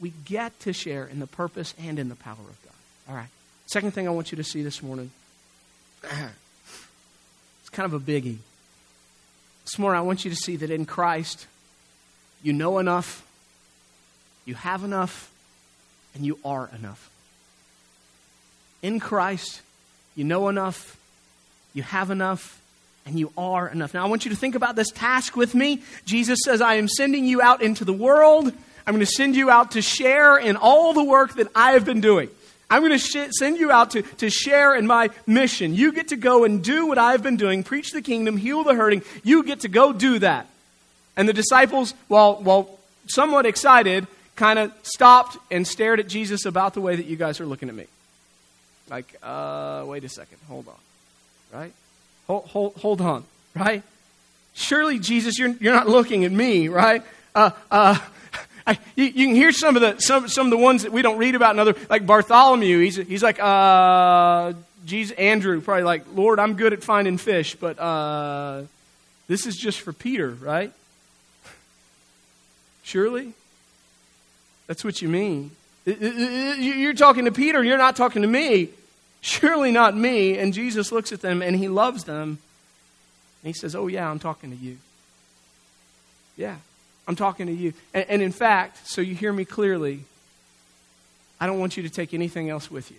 We 0.00 0.12
get 0.24 0.58
to 0.60 0.72
share 0.72 1.06
in 1.06 1.20
the 1.20 1.26
purpose 1.28 1.72
and 1.80 2.00
in 2.00 2.08
the 2.08 2.16
power 2.16 2.32
of 2.32 2.62
God. 2.64 2.74
All 3.08 3.14
right. 3.14 3.28
Second 3.66 3.92
thing 3.92 4.08
I 4.08 4.10
want 4.10 4.32
you 4.32 4.36
to 4.36 4.44
see 4.44 4.62
this 4.62 4.82
morning. 4.82 5.10
It's 7.60 7.70
kind 7.70 7.90
of 7.90 7.94
a 7.94 8.04
biggie. 8.04 8.36
This 9.64 9.78
morning, 9.78 9.98
I 9.98 10.02
want 10.02 10.22
you 10.26 10.30
to 10.30 10.36
see 10.36 10.56
that 10.56 10.70
in 10.70 10.84
Christ, 10.84 11.46
you 12.42 12.52
know 12.52 12.78
enough, 12.78 13.26
you 14.44 14.54
have 14.54 14.84
enough, 14.84 15.32
and 16.14 16.26
you 16.26 16.38
are 16.44 16.68
enough. 16.78 17.08
In 18.82 19.00
Christ, 19.00 19.62
you 20.14 20.24
know 20.24 20.48
enough, 20.48 20.98
you 21.72 21.82
have 21.82 22.10
enough, 22.10 22.60
and 23.06 23.18
you 23.18 23.32
are 23.36 23.68
enough. 23.68 23.94
Now, 23.94 24.04
I 24.04 24.08
want 24.08 24.24
you 24.24 24.30
to 24.30 24.36
think 24.36 24.54
about 24.54 24.76
this 24.76 24.90
task 24.90 25.36
with 25.36 25.54
me. 25.54 25.82
Jesus 26.04 26.40
says, 26.44 26.60
I 26.60 26.74
am 26.74 26.88
sending 26.88 27.24
you 27.24 27.42
out 27.42 27.62
into 27.62 27.84
the 27.84 27.92
world. 27.92 28.52
I'm 28.86 28.94
going 28.94 29.04
to 29.04 29.12
send 29.12 29.36
you 29.36 29.50
out 29.50 29.72
to 29.72 29.82
share 29.82 30.36
in 30.36 30.56
all 30.56 30.92
the 30.92 31.04
work 31.04 31.34
that 31.34 31.48
I 31.54 31.72
have 31.72 31.84
been 31.84 32.00
doing. 32.00 32.30
I'm 32.70 32.80
going 32.80 32.92
to 32.92 32.98
sh- 32.98 33.30
send 33.30 33.58
you 33.58 33.70
out 33.70 33.90
to, 33.92 34.02
to 34.02 34.30
share 34.30 34.74
in 34.74 34.86
my 34.86 35.10
mission. 35.26 35.74
You 35.74 35.92
get 35.92 36.08
to 36.08 36.16
go 36.16 36.44
and 36.44 36.64
do 36.64 36.86
what 36.86 36.98
I've 36.98 37.22
been 37.22 37.36
doing 37.36 37.62
preach 37.62 37.92
the 37.92 38.02
kingdom, 38.02 38.36
heal 38.36 38.64
the 38.64 38.74
hurting. 38.74 39.02
You 39.22 39.44
get 39.44 39.60
to 39.60 39.68
go 39.68 39.92
do 39.92 40.18
that. 40.20 40.48
And 41.16 41.28
the 41.28 41.32
disciples, 41.32 41.94
while, 42.08 42.36
while 42.36 42.78
somewhat 43.06 43.46
excited, 43.46 44.06
kind 44.34 44.58
of 44.58 44.72
stopped 44.82 45.36
and 45.50 45.66
stared 45.66 46.00
at 46.00 46.08
Jesus 46.08 46.46
about 46.46 46.74
the 46.74 46.80
way 46.80 46.96
that 46.96 47.06
you 47.06 47.16
guys 47.16 47.38
are 47.40 47.46
looking 47.46 47.68
at 47.68 47.74
me. 47.74 47.86
Like, 48.90 49.14
uh, 49.22 49.84
wait 49.86 50.04
a 50.04 50.08
second, 50.08 50.38
hold 50.48 50.68
on, 50.68 50.74
right? 51.52 51.72
Hold, 52.26 52.44
hold, 52.46 52.76
hold 52.76 53.00
on, 53.00 53.24
right? 53.54 53.82
Surely, 54.54 54.98
Jesus, 54.98 55.38
you're, 55.38 55.50
you're 55.60 55.74
not 55.74 55.88
looking 55.88 56.24
at 56.24 56.32
me, 56.32 56.68
right? 56.68 57.02
Uh, 57.34 57.50
uh, 57.70 57.98
I, 58.66 58.78
you, 58.96 59.04
you, 59.04 59.26
can 59.26 59.34
hear 59.34 59.52
some 59.52 59.76
of 59.76 59.82
the 59.82 60.00
some, 60.00 60.28
some 60.28 60.46
of 60.46 60.50
the 60.50 60.56
ones 60.56 60.84
that 60.84 60.92
we 60.92 61.02
don't 61.02 61.18
read 61.18 61.34
about 61.34 61.54
in 61.54 61.58
other 61.58 61.74
like 61.90 62.06
Bartholomew. 62.06 62.78
He's 62.80 62.96
he's 62.96 63.22
like 63.22 63.38
uh, 63.38 64.54
Jesus, 64.86 65.14
Andrew, 65.18 65.60
probably 65.60 65.82
like 65.82 66.04
Lord, 66.14 66.38
I'm 66.38 66.54
good 66.54 66.72
at 66.72 66.82
finding 66.82 67.18
fish, 67.18 67.56
but 67.56 67.78
uh, 67.78 68.62
this 69.28 69.44
is 69.44 69.56
just 69.56 69.80
for 69.80 69.92
Peter, 69.92 70.30
right? 70.30 70.72
Surely, 72.84 73.34
that's 74.66 74.82
what 74.82 75.02
you 75.02 75.08
mean. 75.08 75.50
You're 75.84 76.94
talking 76.94 77.26
to 77.26 77.32
Peter, 77.32 77.62
you're 77.62 77.76
not 77.76 77.96
talking 77.96 78.22
to 78.22 78.28
me. 78.28 78.70
Surely 79.24 79.72
not 79.72 79.96
me. 79.96 80.36
And 80.36 80.52
Jesus 80.52 80.92
looks 80.92 81.10
at 81.10 81.22
them 81.22 81.40
and 81.40 81.56
he 81.56 81.66
loves 81.66 82.04
them. 82.04 82.38
And 83.42 83.46
he 83.46 83.54
says, 83.54 83.74
Oh, 83.74 83.86
yeah, 83.86 84.10
I'm 84.10 84.18
talking 84.18 84.50
to 84.50 84.56
you. 84.56 84.76
Yeah, 86.36 86.56
I'm 87.08 87.16
talking 87.16 87.46
to 87.46 87.52
you. 87.52 87.72
And, 87.94 88.04
and 88.10 88.22
in 88.22 88.32
fact, 88.32 88.86
so 88.86 89.00
you 89.00 89.14
hear 89.14 89.32
me 89.32 89.46
clearly, 89.46 90.04
I 91.40 91.46
don't 91.46 91.58
want 91.58 91.78
you 91.78 91.82
to 91.84 91.88
take 91.88 92.12
anything 92.12 92.50
else 92.50 92.70
with 92.70 92.90
you. 92.90 92.98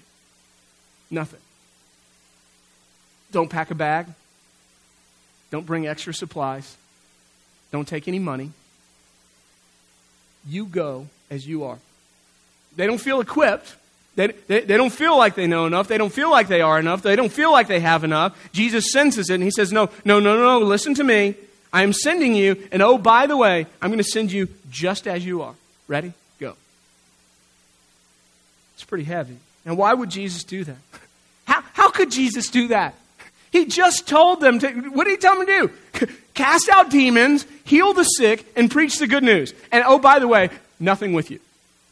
Nothing. 1.12 1.42
Don't 3.32 3.50
pack 3.50 3.70
a 3.70 3.76
bag. 3.76 4.08
Don't 5.52 5.68
bring 5.68 5.86
extra 5.86 6.12
supplies. 6.12 6.76
Don't 7.72 7.88
take 7.88 8.08
any 8.08 8.18
money. 8.18 8.50
You 10.48 10.66
go 10.66 11.08
as 11.30 11.48
you 11.48 11.66
are. 11.66 11.78
They 12.76 12.88
don't 12.88 12.98
feel 12.98 13.22
equipped. 13.22 13.76
They, 14.16 14.28
they, 14.28 14.62
they, 14.62 14.78
don't 14.78 14.94
feel 14.94 15.18
like 15.18 15.36
they 15.36 15.46
know 15.46 15.66
enough. 15.66 15.90
They 15.90 15.98
don't 15.98 16.12
feel 16.12 16.32
like 16.32 16.48
they 16.48 16.62
are 16.62 16.80
enough. 16.80 17.02
They 17.02 17.18
don't 17.18 17.32
feel 17.32 17.52
like 17.52 17.68
they 17.68 17.82
have 17.82 18.06
enough. 18.06 18.38
Jesus 18.54 18.92
senses 18.92 19.30
it 19.30 19.36
and 19.36 19.44
he 19.44 19.52
says, 19.52 19.74
No, 19.74 19.90
no, 20.06 20.20
no, 20.22 20.38
no, 20.38 20.60
listen 20.60 20.94
to 20.96 21.04
me. 21.04 21.36
I 21.74 21.84
am 21.84 21.92
sending 21.92 22.34
you. 22.34 22.56
And 22.72 22.82
oh, 22.82 22.98
by 22.98 23.28
the 23.28 23.36
way, 23.36 23.68
I'm 23.82 23.90
going 23.90 23.98
to 23.98 24.04
send 24.04 24.32
you 24.32 24.48
just 24.70 25.08
as 25.08 25.26
you 25.26 25.42
are. 25.42 25.54
Ready? 25.90 26.14
Go. 26.40 26.56
It's 28.76 28.86
pretty 28.86 29.04
heavy. 29.04 29.36
Now, 29.66 29.74
why 29.74 29.94
would 29.94 30.10
Jesus 30.10 30.46
do 30.46 30.64
that? 30.64 30.78
How, 31.46 31.62
how 31.74 31.90
could 31.92 32.10
Jesus 32.10 32.50
do 32.50 32.70
that? 32.70 32.96
He 33.52 33.66
just 33.66 34.08
told 34.08 34.42
them 34.42 34.58
to, 34.60 34.68
what 34.90 35.04
did 35.04 35.12
he 35.12 35.18
tell 35.18 35.38
them 35.38 35.46
to 35.46 35.70
do? 36.00 36.08
Cast 36.34 36.70
out 36.70 36.90
demons, 36.90 37.46
heal 37.66 37.94
the 37.94 38.04
sick, 38.04 38.52
and 38.56 38.70
preach 38.70 38.98
the 38.98 39.06
good 39.06 39.24
news. 39.24 39.54
And 39.72 39.84
oh, 39.86 40.00
by 40.00 40.18
the 40.18 40.28
way, 40.28 40.50
nothing 40.80 41.14
with 41.14 41.30
you. 41.30 41.40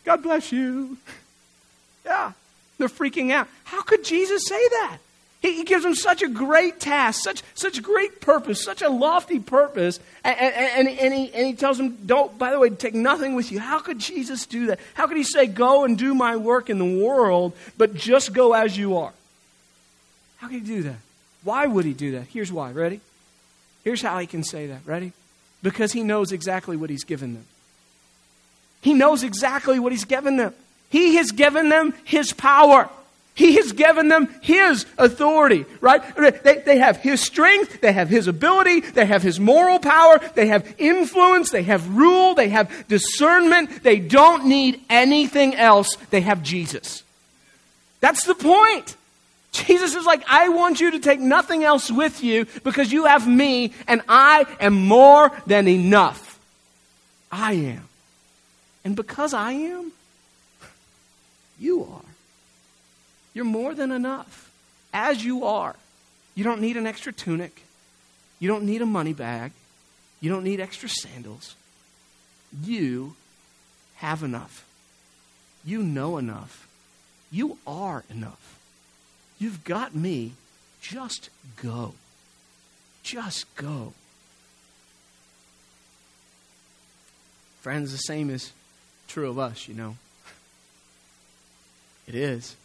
God 0.06 0.24
bless 0.24 0.52
you. 0.52 0.98
Yeah, 2.06 2.34
they're 2.78 2.88
freaking 2.88 3.32
out. 3.32 3.48
How 3.64 3.82
could 3.82 4.04
Jesus 4.04 4.46
say 4.48 4.68
that? 4.70 4.98
He, 5.42 5.58
he 5.58 5.64
gives 5.64 5.84
them 5.84 5.94
such 5.94 6.22
a 6.22 6.28
great 6.28 6.80
task, 6.80 7.22
such, 7.22 7.44
such 7.54 7.82
great 7.84 8.22
purpose, 8.22 8.64
such 8.64 8.82
a 8.82 8.90
lofty 8.90 9.40
purpose, 9.40 10.00
and, 10.24 10.38
and, 10.38 10.88
and, 10.88 11.14
he, 11.14 11.34
and 11.34 11.48
he 11.48 11.54
tells 11.54 11.78
them, 11.78 11.98
don't, 12.06 12.38
by 12.38 12.52
the 12.52 12.60
way, 12.60 12.70
take 12.70 12.94
nothing 12.94 13.36
with 13.36 13.52
you. 13.52 13.60
How 13.60 13.80
could 13.80 14.00
Jesus 14.00 14.46
do 14.46 14.68
that? 14.68 14.80
How 14.94 15.06
could 15.08 15.18
he 15.18 15.24
say, 15.24 15.46
go 15.46 15.84
and 15.84 15.98
do 15.98 16.16
my 16.16 16.38
work 16.38 16.70
in 16.70 16.80
the 16.80 17.06
world, 17.06 17.54
but 17.78 17.94
just 17.94 18.32
go 18.32 18.54
as 18.54 18.78
you 18.78 18.98
are? 18.98 19.12
How 20.38 20.48
could 20.48 20.62
he 20.62 20.66
do 20.66 20.84
that? 20.84 20.98
Why 21.44 21.68
would 21.68 21.84
he 21.84 21.94
do 21.94 22.14
that? 22.14 22.28
Here's 22.28 22.52
why. 22.52 22.72
Ready? 22.72 23.02
Here's 23.84 24.02
how 24.02 24.18
he 24.20 24.28
can 24.28 24.46
say 24.46 24.68
that. 24.68 24.80
Ready? 24.86 25.12
Because 25.62 25.92
he 25.92 26.04
knows 26.04 26.32
exactly 26.32 26.78
what 26.78 26.90
he's 26.90 27.04
given 27.04 27.34
them. 27.34 27.46
He 28.82 28.94
knows 28.94 29.24
exactly 29.24 29.78
what 29.80 29.92
he's 29.92 30.06
given 30.06 30.38
them. 30.38 30.54
He 30.94 31.16
has 31.16 31.32
given 31.32 31.70
them 31.70 31.96
His 32.04 32.34
power. 32.34 32.88
He 33.34 33.56
has 33.56 33.72
given 33.72 34.10
them 34.10 34.28
His 34.42 34.86
authority, 35.00 35.66
right? 35.82 36.04
They, 36.44 36.62
they 36.64 36.78
have 36.78 36.98
His 36.98 37.20
strength, 37.20 37.82
they 37.82 37.92
have 37.92 38.10
His 38.10 38.28
ability, 38.28 38.82
they 38.82 39.08
have 39.08 39.24
His 39.24 39.40
moral 39.40 39.80
power, 39.80 40.22
they 40.36 40.46
have 40.50 40.76
influence, 40.78 41.50
they 41.50 41.64
have 41.64 41.98
rule, 41.98 42.36
they 42.36 42.50
have 42.50 42.88
discernment. 42.88 43.82
They 43.82 44.00
don't 44.00 44.46
need 44.46 44.82
anything 44.88 45.56
else. 45.56 45.96
They 46.12 46.22
have 46.22 46.44
Jesus. 46.44 47.02
That's 48.00 48.26
the 48.26 48.36
point. 48.36 48.96
Jesus 49.52 49.96
is 49.96 50.06
like, 50.06 50.24
I 50.28 50.50
want 50.50 50.80
you 50.80 50.92
to 50.92 51.00
take 51.00 51.20
nothing 51.20 51.64
else 51.64 51.90
with 51.90 52.24
you 52.24 52.46
because 52.64 52.94
you 52.94 53.06
have 53.06 53.28
me 53.28 53.74
and 53.88 54.04
I 54.08 54.46
am 54.60 54.76
more 54.76 55.32
than 55.48 55.68
enough. 55.68 56.40
I 57.32 57.54
am. 57.54 57.90
And 58.86 58.96
because 58.96 59.34
I 59.34 59.54
am, 59.54 59.92
you 61.64 61.84
are. 61.84 62.10
You're 63.34 63.46
more 63.46 63.74
than 63.74 63.92
enough. 63.92 64.52
As 64.94 65.24
you 65.24 65.46
are. 65.46 65.76
You 66.36 66.44
don't 66.44 66.62
need 66.62 66.78
an 66.78 66.86
extra 66.86 67.12
tunic. 67.14 67.64
You 68.40 68.48
don't 68.48 68.66
need 68.66 68.82
a 68.82 68.86
money 68.86 69.14
bag. 69.14 69.52
You 70.20 70.30
don't 70.30 70.44
need 70.44 70.60
extra 70.60 70.90
sandals. 70.90 71.56
You 72.64 73.16
have 73.96 74.24
enough. 74.24 74.66
You 75.66 75.82
know 75.82 76.18
enough. 76.18 76.68
You 77.32 77.58
are 77.66 78.04
enough. 78.10 78.60
You've 79.40 79.64
got 79.64 79.96
me. 79.96 80.34
Just 80.82 81.30
go. 81.62 81.94
Just 83.02 83.54
go. 83.56 83.94
Friends, 87.62 87.92
the 87.92 87.98
same 87.98 88.30
is 88.30 88.52
true 89.08 89.30
of 89.30 89.40
us, 89.40 89.68
you 89.68 89.74
know. 89.74 89.96
It 92.08 92.16
is. 92.16 92.56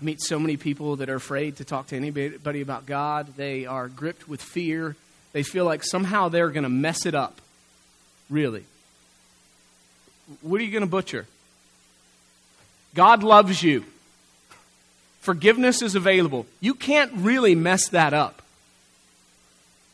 I 0.00 0.04
meet 0.04 0.20
so 0.20 0.38
many 0.38 0.56
people 0.56 0.96
that 0.96 1.08
are 1.08 1.14
afraid 1.14 1.56
to 1.56 1.64
talk 1.64 1.86
to 1.88 1.96
anybody 1.96 2.60
about 2.60 2.84
God. 2.84 3.34
They 3.36 3.64
are 3.64 3.88
gripped 3.88 4.28
with 4.28 4.42
fear. 4.42 4.94
They 5.32 5.42
feel 5.42 5.64
like 5.64 5.82
somehow 5.84 6.28
they're 6.28 6.50
going 6.50 6.64
to 6.64 6.68
mess 6.68 7.06
it 7.06 7.14
up. 7.14 7.40
Really. 8.28 8.64
What 10.42 10.60
are 10.60 10.64
you 10.64 10.72
going 10.72 10.82
to 10.82 10.90
butcher? 10.90 11.26
God 12.94 13.22
loves 13.22 13.62
you. 13.62 13.84
Forgiveness 15.20 15.82
is 15.82 15.94
available. 15.94 16.46
You 16.60 16.74
can't 16.74 17.12
really 17.14 17.54
mess 17.54 17.88
that 17.88 18.12
up. 18.12 18.42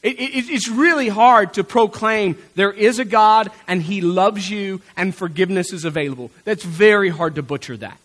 It, 0.03 0.19
it, 0.19 0.51
it's 0.51 0.69
really 0.69 1.09
hard 1.09 1.55
to 1.55 1.65
proclaim 1.65 2.37
there 2.57 2.73
is 2.73 2.99
a 2.99 3.05
God 3.05 3.51
and 3.69 3.81
He 3.81 4.01
loves 4.01 4.51
you 4.51 4.81
and 4.97 5.15
forgiveness 5.15 5.73
is 5.73 5.85
available. 5.85 6.31
That's 6.45 6.65
very 6.65 7.09
hard 7.09 7.37
to 7.37 7.43
butcher 7.43 7.77
that. 7.77 7.99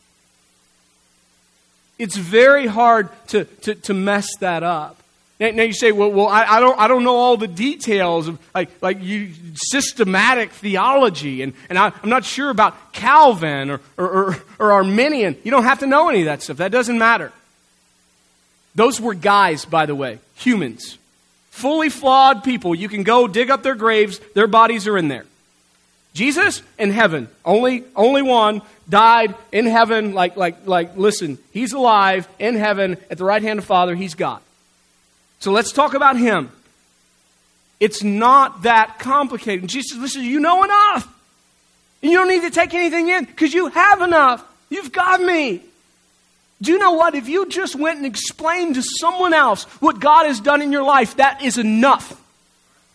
It's 1.97 2.15
very 2.15 2.67
hard 2.67 3.09
to, 3.29 3.45
to, 3.45 3.73
to 3.73 3.93
mess 3.95 4.27
that 4.41 4.61
up. 4.61 5.01
Now, 5.39 5.49
now 5.49 5.63
you 5.63 5.73
say, 5.73 5.91
well, 5.91 6.11
well 6.11 6.27
I, 6.27 6.43
I, 6.45 6.59
don't, 6.59 6.79
I 6.79 6.87
don't 6.87 7.03
know 7.03 7.15
all 7.15 7.35
the 7.35 7.47
details 7.47 8.27
of 8.27 8.37
like, 8.53 8.69
like 8.81 9.01
you, 9.01 9.31
systematic 9.55 10.51
theology, 10.51 11.41
and, 11.41 11.53
and 11.67 11.79
I, 11.79 11.87
am 12.03 12.09
not 12.09 12.25
sure 12.25 12.51
about 12.51 12.93
Calvin 12.93 13.71
or, 13.71 13.81
or, 13.97 14.07
or, 14.07 14.43
or 14.59 14.71
Arminian. 14.73 15.35
You 15.43 15.49
don't 15.49 15.63
have 15.63 15.79
to 15.79 15.87
know 15.87 16.09
any 16.09 16.19
of 16.19 16.25
that 16.25 16.43
stuff. 16.43 16.57
That 16.57 16.71
doesn't 16.71 16.97
matter. 16.99 17.31
Those 18.75 19.01
were 19.01 19.15
guys, 19.15 19.65
by 19.65 19.87
the 19.87 19.95
way, 19.95 20.19
humans 20.35 20.99
fully 21.57 21.89
flawed 21.89 22.43
people. 22.43 22.75
You 22.75 22.87
can 22.87 23.03
go 23.03 23.27
dig 23.27 23.49
up 23.49 23.63
their 23.63 23.75
graves, 23.75 24.19
their 24.35 24.47
bodies 24.47 24.87
are 24.87 24.97
in 24.97 25.07
there. 25.07 25.25
Jesus 26.13 26.61
in 26.77 26.91
heaven, 26.91 27.27
only, 27.43 27.83
only 27.95 28.21
one, 28.21 28.61
died 28.87 29.35
in 29.51 29.65
heaven, 29.65 30.13
like, 30.13 30.37
like, 30.37 30.65
like, 30.65 30.95
listen, 30.95 31.37
he's 31.51 31.73
alive 31.73 32.27
in 32.39 32.55
heaven 32.55 32.97
at 33.09 33.17
the 33.17 33.25
right 33.25 33.41
hand 33.41 33.59
of 33.59 33.65
Father, 33.65 33.95
he's 33.95 34.15
God. 34.15 34.41
So 35.39 35.51
let's 35.51 35.71
talk 35.71 35.93
about 35.93 36.17
him. 36.17 36.51
It's 37.79 38.03
not 38.03 38.63
that 38.63 38.97
complicated. 38.99 39.67
Jesus 39.67 39.97
listen, 39.97 40.23
you 40.23 40.39
know 40.39 40.63
enough. 40.63 41.07
And 42.01 42.11
you 42.11 42.17
don't 42.17 42.29
need 42.29 42.41
to 42.41 42.51
take 42.51 42.73
anything 42.73 43.09
in 43.09 43.25
because 43.25 43.53
you 43.53 43.67
have 43.67 44.01
enough. 44.01 44.43
You've 44.69 44.91
got 44.91 45.21
me. 45.21 45.61
Do 46.61 46.71
you 46.71 46.79
know 46.79 46.93
what? 46.93 47.13
If 47.13 47.29
you 47.29 47.47
just 47.47 47.75
went 47.75 47.97
and 47.97 48.05
explained 48.05 48.75
to 48.75 48.83
someone 48.83 49.33
else 49.33 49.65
what 49.79 49.99
God 49.99 50.25
has 50.25 50.39
done 50.39 50.61
in 50.61 50.71
your 50.71 50.83
life, 50.83 51.17
that 51.17 51.43
is 51.43 51.57
enough. 51.57 52.19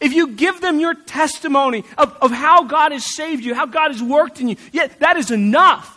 If 0.00 0.12
you 0.12 0.28
give 0.28 0.60
them 0.60 0.80
your 0.80 0.94
testimony 0.94 1.84
of, 1.96 2.16
of 2.20 2.32
how 2.32 2.64
God 2.64 2.90
has 2.90 3.14
saved 3.14 3.44
you, 3.44 3.54
how 3.54 3.66
God 3.66 3.92
has 3.92 4.02
worked 4.02 4.40
in 4.40 4.48
you, 4.48 4.56
yeah, 4.72 4.88
that 4.98 5.16
is 5.16 5.30
enough. 5.30 5.96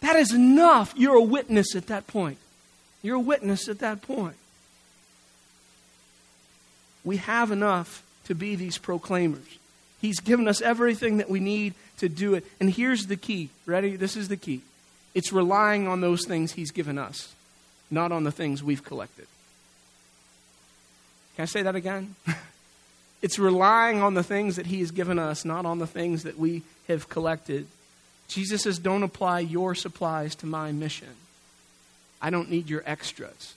That 0.00 0.16
is 0.16 0.34
enough. 0.34 0.92
You're 0.94 1.16
a 1.16 1.22
witness 1.22 1.74
at 1.74 1.86
that 1.86 2.06
point. 2.06 2.36
You're 3.02 3.16
a 3.16 3.20
witness 3.20 3.68
at 3.68 3.78
that 3.78 4.02
point. 4.02 4.36
We 7.02 7.16
have 7.16 7.50
enough 7.50 8.02
to 8.26 8.34
be 8.34 8.56
these 8.56 8.76
proclaimers. 8.76 9.58
He's 10.02 10.20
given 10.20 10.46
us 10.46 10.60
everything 10.60 11.16
that 11.16 11.30
we 11.30 11.40
need 11.40 11.72
to 11.98 12.10
do 12.10 12.34
it. 12.34 12.44
And 12.60 12.70
here's 12.70 13.06
the 13.06 13.16
key. 13.16 13.48
Ready? 13.64 13.96
This 13.96 14.16
is 14.16 14.28
the 14.28 14.36
key. 14.36 14.60
It's 15.14 15.32
relying 15.32 15.86
on 15.86 16.00
those 16.00 16.26
things 16.26 16.52
He's 16.52 16.70
given 16.70 16.98
us, 16.98 17.32
not 17.90 18.12
on 18.12 18.24
the 18.24 18.32
things 18.32 18.62
we've 18.62 18.84
collected. 18.84 19.26
Can 21.36 21.44
I 21.44 21.46
say 21.46 21.62
that 21.62 21.76
again? 21.76 22.14
it's 23.22 23.38
relying 23.38 24.02
on 24.02 24.14
the 24.14 24.22
things 24.22 24.56
that 24.56 24.66
He 24.66 24.80
has 24.80 24.90
given 24.90 25.18
us, 25.18 25.44
not 25.44 25.66
on 25.66 25.78
the 25.78 25.86
things 25.86 26.24
that 26.24 26.38
we 26.38 26.62
have 26.88 27.08
collected. 27.08 27.66
Jesus 28.28 28.62
says, 28.62 28.78
Don't 28.78 29.02
apply 29.02 29.40
your 29.40 29.74
supplies 29.74 30.34
to 30.36 30.46
my 30.46 30.72
mission. 30.72 31.08
I 32.20 32.30
don't 32.30 32.50
need 32.50 32.68
your 32.68 32.82
extras. 32.86 33.54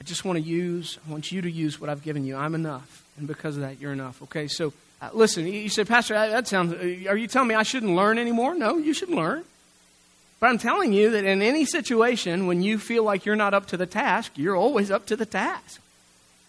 I 0.00 0.04
just 0.04 0.24
want 0.24 0.36
to 0.36 0.42
use, 0.44 0.98
I 1.06 1.10
want 1.10 1.32
you 1.32 1.40
to 1.42 1.50
use 1.50 1.80
what 1.80 1.88
I've 1.88 2.02
given 2.02 2.26
you. 2.26 2.36
I'm 2.36 2.54
enough. 2.54 3.04
And 3.16 3.26
because 3.26 3.56
of 3.56 3.62
that, 3.62 3.80
you're 3.80 3.92
enough. 3.92 4.22
Okay, 4.24 4.46
so 4.46 4.72
uh, 5.00 5.10
listen, 5.12 5.46
you 5.46 5.68
say, 5.68 5.84
Pastor, 5.84 6.14
that 6.14 6.48
sounds, 6.48 6.72
uh, 6.72 7.10
are 7.10 7.16
you 7.16 7.26
telling 7.26 7.48
me 7.48 7.54
I 7.54 7.62
shouldn't 7.62 7.94
learn 7.94 8.18
anymore? 8.18 8.54
No, 8.54 8.78
you 8.78 8.94
should 8.94 9.10
learn. 9.10 9.44
But 10.40 10.48
I'm 10.48 10.58
telling 10.58 10.92
you 10.92 11.10
that 11.10 11.24
in 11.24 11.42
any 11.42 11.64
situation, 11.64 12.46
when 12.46 12.62
you 12.62 12.78
feel 12.78 13.04
like 13.04 13.24
you're 13.24 13.36
not 13.36 13.54
up 13.54 13.66
to 13.66 13.76
the 13.76 13.86
task, 13.86 14.32
you're 14.36 14.56
always 14.56 14.90
up 14.90 15.06
to 15.06 15.16
the 15.16 15.26
task. 15.26 15.80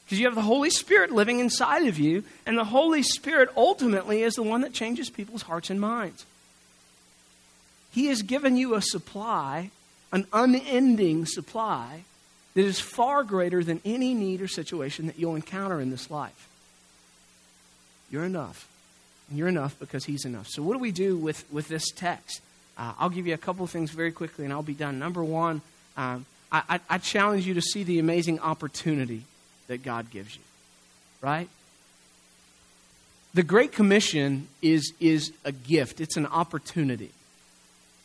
Because 0.05 0.19
you 0.19 0.25
have 0.25 0.35
the 0.35 0.41
Holy 0.41 0.69
Spirit 0.69 1.11
living 1.11 1.39
inside 1.39 1.87
of 1.87 1.99
you, 1.99 2.23
and 2.45 2.57
the 2.57 2.63
Holy 2.65 3.03
Spirit 3.03 3.49
ultimately 3.57 4.23
is 4.23 4.35
the 4.35 4.43
one 4.43 4.61
that 4.61 4.73
changes 4.73 5.09
people's 5.09 5.41
hearts 5.41 5.69
and 5.69 5.81
minds. 5.81 6.25
He 7.91 8.07
has 8.07 8.21
given 8.21 8.55
you 8.55 8.75
a 8.75 8.81
supply, 8.81 9.71
an 10.13 10.25
unending 10.31 11.25
supply, 11.25 12.03
that 12.53 12.65
is 12.65 12.79
far 12.79 13.23
greater 13.23 13.63
than 13.63 13.81
any 13.85 14.13
need 14.13 14.41
or 14.41 14.47
situation 14.47 15.07
that 15.07 15.19
you'll 15.19 15.35
encounter 15.35 15.79
in 15.79 15.91
this 15.91 16.09
life. 16.09 16.46
You're 18.09 18.25
enough. 18.25 18.67
And 19.29 19.37
you're 19.37 19.47
enough 19.47 19.77
because 19.79 20.05
He's 20.05 20.25
enough. 20.25 20.47
So, 20.47 20.61
what 20.61 20.73
do 20.73 20.79
we 20.79 20.91
do 20.91 21.17
with, 21.17 21.45
with 21.51 21.67
this 21.67 21.89
text? 21.91 22.41
Uh, 22.77 22.93
I'll 22.99 23.09
give 23.09 23.27
you 23.27 23.33
a 23.33 23.39
couple 23.39 23.63
of 23.63 23.71
things 23.71 23.91
very 23.91 24.11
quickly 24.11 24.45
and 24.45 24.53
I'll 24.53 24.61
be 24.61 24.73
done. 24.73 24.99
Number 24.99 25.23
one, 25.23 25.61
um, 25.95 26.25
I, 26.51 26.63
I, 26.69 26.79
I 26.91 26.97
challenge 26.99 27.47
you 27.47 27.55
to 27.55 27.61
see 27.61 27.83
the 27.83 27.99
amazing 27.99 28.39
opportunity 28.39 29.23
that 29.67 29.83
God 29.83 30.11
gives 30.11 30.35
you, 30.35 30.43
right? 31.21 31.49
The 33.33 33.43
Great 33.43 33.71
Commission 33.71 34.47
is, 34.61 34.93
is 34.99 35.33
a 35.43 35.51
gift, 35.51 36.01
it's 36.01 36.17
an 36.17 36.25
opportunity. 36.25 37.11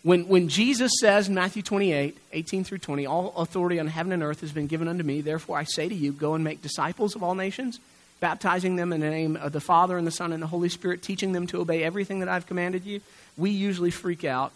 When, 0.02 0.26
when 0.26 0.48
Jesus 0.48 0.92
says 1.00 1.28
in 1.28 1.34
Matthew 1.34 1.62
28, 1.62 2.18
18 2.32 2.64
through 2.64 2.78
20, 2.78 3.06
all 3.06 3.32
authority 3.36 3.78
on 3.78 3.86
heaven 3.86 4.12
and 4.12 4.22
earth 4.22 4.40
has 4.40 4.50
been 4.50 4.66
given 4.66 4.88
unto 4.88 5.04
me, 5.04 5.20
therefore 5.20 5.56
I 5.56 5.64
say 5.64 5.88
to 5.88 5.94
you, 5.94 6.12
go 6.12 6.34
and 6.34 6.42
make 6.42 6.60
disciples 6.60 7.14
of 7.14 7.22
all 7.22 7.36
nations, 7.36 7.78
baptizing 8.22 8.76
them 8.76 8.92
in 8.92 9.00
the 9.00 9.10
name 9.10 9.34
of 9.34 9.50
the 9.50 9.60
Father 9.60 9.98
and 9.98 10.06
the 10.06 10.12
Son 10.12 10.32
and 10.32 10.40
the 10.40 10.46
Holy 10.46 10.68
Spirit, 10.68 11.02
teaching 11.02 11.32
them 11.32 11.48
to 11.48 11.60
obey 11.60 11.82
everything 11.82 12.20
that 12.20 12.28
I've 12.28 12.46
commanded 12.46 12.86
you, 12.86 13.00
we 13.36 13.50
usually 13.50 13.90
freak 13.90 14.24
out. 14.24 14.52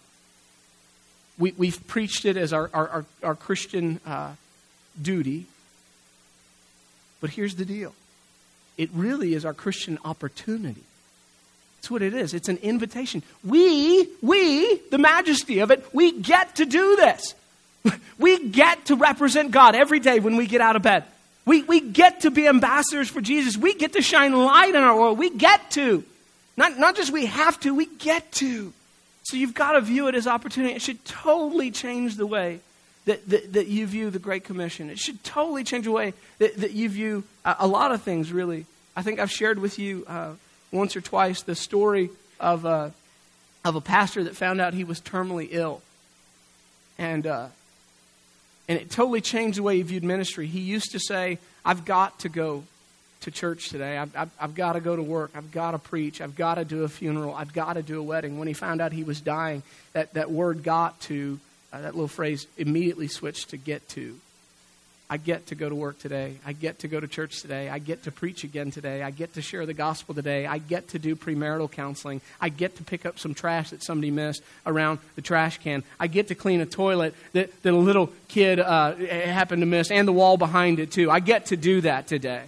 We, 1.37 1.52
we've 1.59 1.85
preached 1.88 2.24
it 2.24 2.37
as 2.37 2.52
our, 2.52 2.70
our, 2.72 2.88
our, 2.88 3.05
our 3.24 3.35
Christian 3.35 4.00
uh, 4.07 4.35
duty, 5.02 5.46
but 7.20 7.31
here's 7.31 7.57
the 7.57 7.64
deal 7.64 7.92
it 8.79 8.88
really 8.94 9.35
is 9.35 9.44
our 9.44 9.55
Christian 9.55 9.98
opportunity. 10.05 10.85
That's 11.79 11.90
what 11.90 12.02
it 12.02 12.14
is. 12.14 12.35
It's 12.35 12.48
an 12.48 12.59
invitation. 12.59 13.24
We, 13.42 14.09
we, 14.22 14.76
the 14.90 14.98
majesty 14.98 15.59
of 15.59 15.72
it, 15.72 15.85
we 15.92 16.12
get 16.12 16.57
to 16.57 16.64
do 16.64 16.96
this. 16.96 17.35
We 18.18 18.48
get 18.48 18.87
to 18.87 18.96
represent 18.96 19.50
God 19.50 19.74
every 19.74 20.00
day 20.00 20.20
when 20.20 20.37
we 20.37 20.46
get 20.46 20.62
out 20.62 20.74
of 20.74 20.83
bed. 20.83 21.05
We, 21.46 21.62
we 21.62 21.80
get 21.80 22.22
to 22.22 22.30
be 22.30 22.48
ambassadors 22.48 23.09
for 23.09 23.20
Jesus. 23.20 23.56
We 23.56 23.74
get 23.74 23.92
to 23.92 24.02
shine 24.02 24.32
light 24.32 24.74
in 24.74 24.82
our 24.82 24.96
world. 24.96 25.16
We 25.16 25.30
get 25.30 25.70
to. 25.72 26.04
Not, 26.56 26.76
not 26.76 26.96
just 26.96 27.12
we 27.12 27.26
have 27.26 27.59
to, 27.61 27.74
we 27.74 27.87
get 27.87 28.30
to. 28.32 28.72
So 29.22 29.37
you've 29.37 29.54
got 29.54 29.72
to 29.72 29.80
view 29.80 30.09
it 30.09 30.14
as 30.14 30.26
opportunity. 30.26 30.74
It 30.74 30.82
should 30.82 31.04
totally 31.04 31.70
change 31.70 32.16
the 32.16 32.26
way 32.26 32.61
that, 33.04 33.28
that, 33.28 33.52
that 33.52 33.66
you 33.68 33.87
view 33.87 34.11
the 34.11 34.18
Great 34.18 34.44
Commission. 34.44 34.90
It 34.90 34.98
should 34.98 35.22
totally 35.22 35.62
change 35.62 35.85
the 35.85 35.92
way 35.92 36.14
that, 36.38 36.56
that 36.56 36.72
you 36.72 36.88
view 36.88 37.24
a, 37.44 37.56
a 37.61 37.66
lot 37.66 37.92
of 37.92 38.02
things, 38.02 38.32
really. 38.32 38.66
I 38.96 39.02
think 39.02 39.20
I've 39.20 39.30
shared 39.30 39.59
with 39.61 39.78
you 39.78 40.04
uh, 40.09 40.32
once 40.72 40.96
or 40.96 41.00
twice 41.00 41.42
the 41.42 41.54
story 41.54 42.11
of 42.40 42.64
a, 42.64 42.68
uh, 42.68 42.90
of 43.64 43.74
a 43.74 43.80
pastor 43.80 44.22
that 44.24 44.37
found 44.37 44.61
out 44.61 44.74
he 44.74 44.85
was 44.85 45.00
terminally 45.00 45.48
ill. 45.50 45.82
And, 46.98 47.26
uh, 47.26 47.48
and 48.68 48.79
it 48.79 48.90
totally 48.90 49.20
changed 49.20 49.59
the 49.59 49.62
way 49.62 49.76
he 49.76 49.83
viewed 49.83 50.05
ministry. 50.05 50.46
He 50.46 50.61
used 50.61 50.92
to 50.92 50.98
say, 50.98 51.38
I've 51.64 51.85
got 51.85 52.20
to 52.20 52.29
go 52.29 52.64
to 53.20 53.31
church 53.31 53.70
today. 53.70 53.96
I've, 53.96 54.16
I've, 54.16 54.31
I've 54.40 54.55
got 54.55 54.74
to 54.74 54.81
go 54.81 54.94
to 54.94 55.02
work. 55.02 55.33
I've 55.35 55.50
got 55.50 55.72
to 55.72 55.79
preach. 55.79 56.20
I've 56.20 56.37
got 56.37 56.57
to 56.57 56.64
do 56.64 56.85
a 56.85 56.88
funeral. 56.88 57.35
I've 57.35 57.52
got 57.52 57.74
to 57.74 57.83
do 57.83 57.98
a 57.98 58.02
wedding. 58.02 58.38
When 58.38 58.48
he 58.48 58.55
found 58.55 58.81
out 58.81 58.92
he 58.92 59.05
was 59.05 59.20
dying, 59.20 59.62
that, 59.92 60.14
that 60.14 60.31
word 60.31 60.62
got 60.62 61.00
to, 61.02 61.40
uh, 61.72 61.81
that 61.81 61.94
little 61.94 62.09
phrase 62.09 62.46
immediately 62.57 63.09
switched 63.09 63.50
to 63.50 63.57
get 63.57 63.88
to. 63.90 64.18
I 65.09 65.19
get 65.19 65.47
to 65.49 65.55
go 65.55 65.69
to 65.69 65.75
work 65.75 66.01
today. 66.01 66.37
I 66.45 66.53
get 66.53 66.81
to 66.81 66.88
go 66.88 66.99
to 66.99 67.07
church 67.07 67.40
today. 67.40 67.69
I 67.69 67.79
get 67.79 68.03
to 68.05 68.11
preach 68.11 68.42
again 68.42 68.73
today. 68.73 69.03
I 69.05 69.12
get 69.12 69.35
to 69.35 69.42
share 69.42 69.64
the 69.64 69.75
gospel 69.75 70.16
today. 70.16 70.47
I 70.47 70.59
get 70.59 70.88
to 70.88 70.99
do 70.99 71.14
premarital 71.14 71.71
counseling. 71.71 72.21
I 72.40 72.49
get 72.49 72.77
to 72.77 72.83
pick 72.83 73.07
up 73.07 73.21
some 73.21 73.33
trash 73.33 73.71
that 73.71 73.85
somebody 73.85 74.11
missed 74.11 74.42
around 74.66 74.99
the 75.14 75.23
trash 75.23 75.59
can. 75.59 75.85
I 76.01 76.09
get 76.09 76.27
to 76.29 76.35
clean 76.35 76.61
a 76.61 76.66
toilet 76.66 77.14
that, 77.35 77.62
that 77.62 77.73
a 77.73 77.77
little 77.77 78.12
kid 78.27 78.59
uh, 78.59 78.97
happened 78.97 79.62
to 79.62 79.66
miss 79.66 79.92
and 79.92 80.09
the 80.09 80.12
wall 80.12 80.37
behind 80.37 80.81
it, 80.81 80.90
too. 80.90 81.09
I 81.09 81.21
get 81.21 81.47
to 81.47 81.57
do 81.57 81.83
that 81.83 82.09
today. 82.09 82.42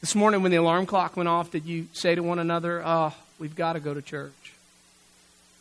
This 0.00 0.16
morning, 0.16 0.42
when 0.42 0.50
the 0.50 0.56
alarm 0.56 0.86
clock 0.86 1.16
went 1.16 1.28
off, 1.28 1.52
did 1.52 1.66
you 1.66 1.86
say 1.92 2.16
to 2.16 2.22
one 2.24 2.40
another, 2.40 2.82
Oh, 2.84 3.14
we've 3.38 3.54
got 3.54 3.74
to 3.74 3.80
go 3.80 3.94
to 3.94 4.02
church? 4.02 4.32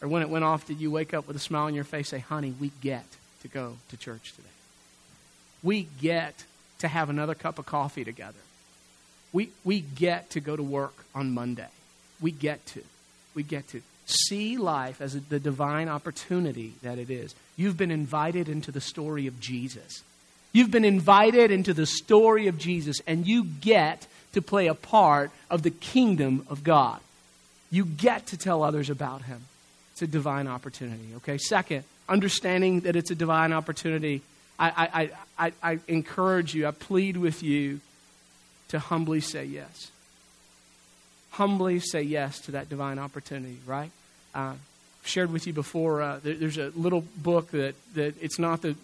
Or 0.02 0.08
when 0.08 0.24
it 0.24 0.30
went 0.30 0.44
off, 0.44 0.65
did 0.65 0.82
you 0.82 0.89
wake 0.89 1.13
up 1.13 1.28
with 1.28 1.36
a 1.36 1.39
smile 1.39 1.65
on 1.65 1.76
your 1.76 1.84
face, 1.84 2.10
say, 2.10 2.17
Honey, 2.17 2.56
we 2.60 2.72
get 2.82 3.06
to 3.44 3.48
go 3.48 3.78
to 3.89 3.98
church 3.98 4.34
today? 4.36 4.48
We 5.63 5.88
get 6.02 6.45
to 6.80 6.88
have 6.88 7.10
another 7.10 7.36
cup 7.36 7.60
of 7.60 7.65
coffee 7.65 8.04
together. 8.04 8.39
We, 9.34 9.50
we 9.63 9.82
get 9.82 10.32
to 10.32 10.39
go 10.39 10.56
to 10.56 10.63
work 10.63 10.93
on 11.15 11.34
Monday. 11.34 11.69
We 12.19 12.32
get 12.32 12.65
to. 12.67 12.84
We 13.34 13.43
get 13.43 13.67
to. 13.69 13.82
See 14.06 14.58
life 14.58 15.00
as 15.00 15.13
the 15.13 15.39
divine 15.39 15.88
opportunity 15.88 16.74
that 16.82 16.97
it 16.97 17.10
is. 17.10 17.34
You've 17.56 17.78
been 17.78 17.91
invited 17.91 18.50
into 18.50 18.71
the 18.71 18.82
story 18.82 19.28
of 19.28 19.39
Jesus. 19.39 20.04
You've 20.52 20.71
been 20.71 20.84
invited 20.84 21.50
into 21.50 21.74
the 21.74 21.86
story 21.86 22.47
of 22.47 22.58
Jesus, 22.58 23.00
and 23.08 23.26
you 23.26 23.45
get 23.45 24.08
to 24.34 24.41
play 24.41 24.67
a 24.67 24.74
part 24.74 25.32
of 25.50 25.63
the 25.63 25.69
kingdom 25.69 26.45
of 26.50 26.63
God. 26.63 27.00
You 27.69 27.86
get 27.86 28.28
to 28.28 28.38
tell 28.38 28.63
others 28.63 28.89
about 28.89 29.21
Him. 29.24 29.43
It's 29.93 30.02
a 30.02 30.08
divine 30.08 30.47
opportunity, 30.47 31.08
okay? 31.17 31.38
Second, 31.38 31.86
understanding 32.10 32.82
that 32.82 32.97
it's 32.97 33.12
a 33.12 33.15
divine 33.15 33.54
opportunity 33.54 34.21
I, 34.60 35.10
I, 35.38 35.48
I, 35.48 35.54
I 35.64 35.80
encourage 35.88 36.54
you, 36.54 36.68
I 36.68 36.72
plead 36.72 37.18
with 37.18 37.42
you 37.42 37.80
to 38.70 38.80
humbly 38.80 39.20
say 39.20 39.46
yes. 39.46 39.92
Humbly 41.32 41.80
say 41.80 42.02
yes 42.02 42.40
to 42.42 42.52
that 42.52 42.70
divine 42.70 43.00
opportunity, 43.00 43.58
right? 43.66 43.92
Uh, 44.36 44.54
shared 45.04 45.32
with 45.32 45.48
you 45.48 45.54
before, 45.54 46.02
uh, 46.02 46.20
there, 46.24 46.36
there's 46.36 46.58
a 46.58 46.72
little 46.76 47.02
book 47.18 47.52
that, 47.52 47.76
that 47.96 48.16
it's 48.22 48.40
not 48.40 48.62
the 48.62 48.76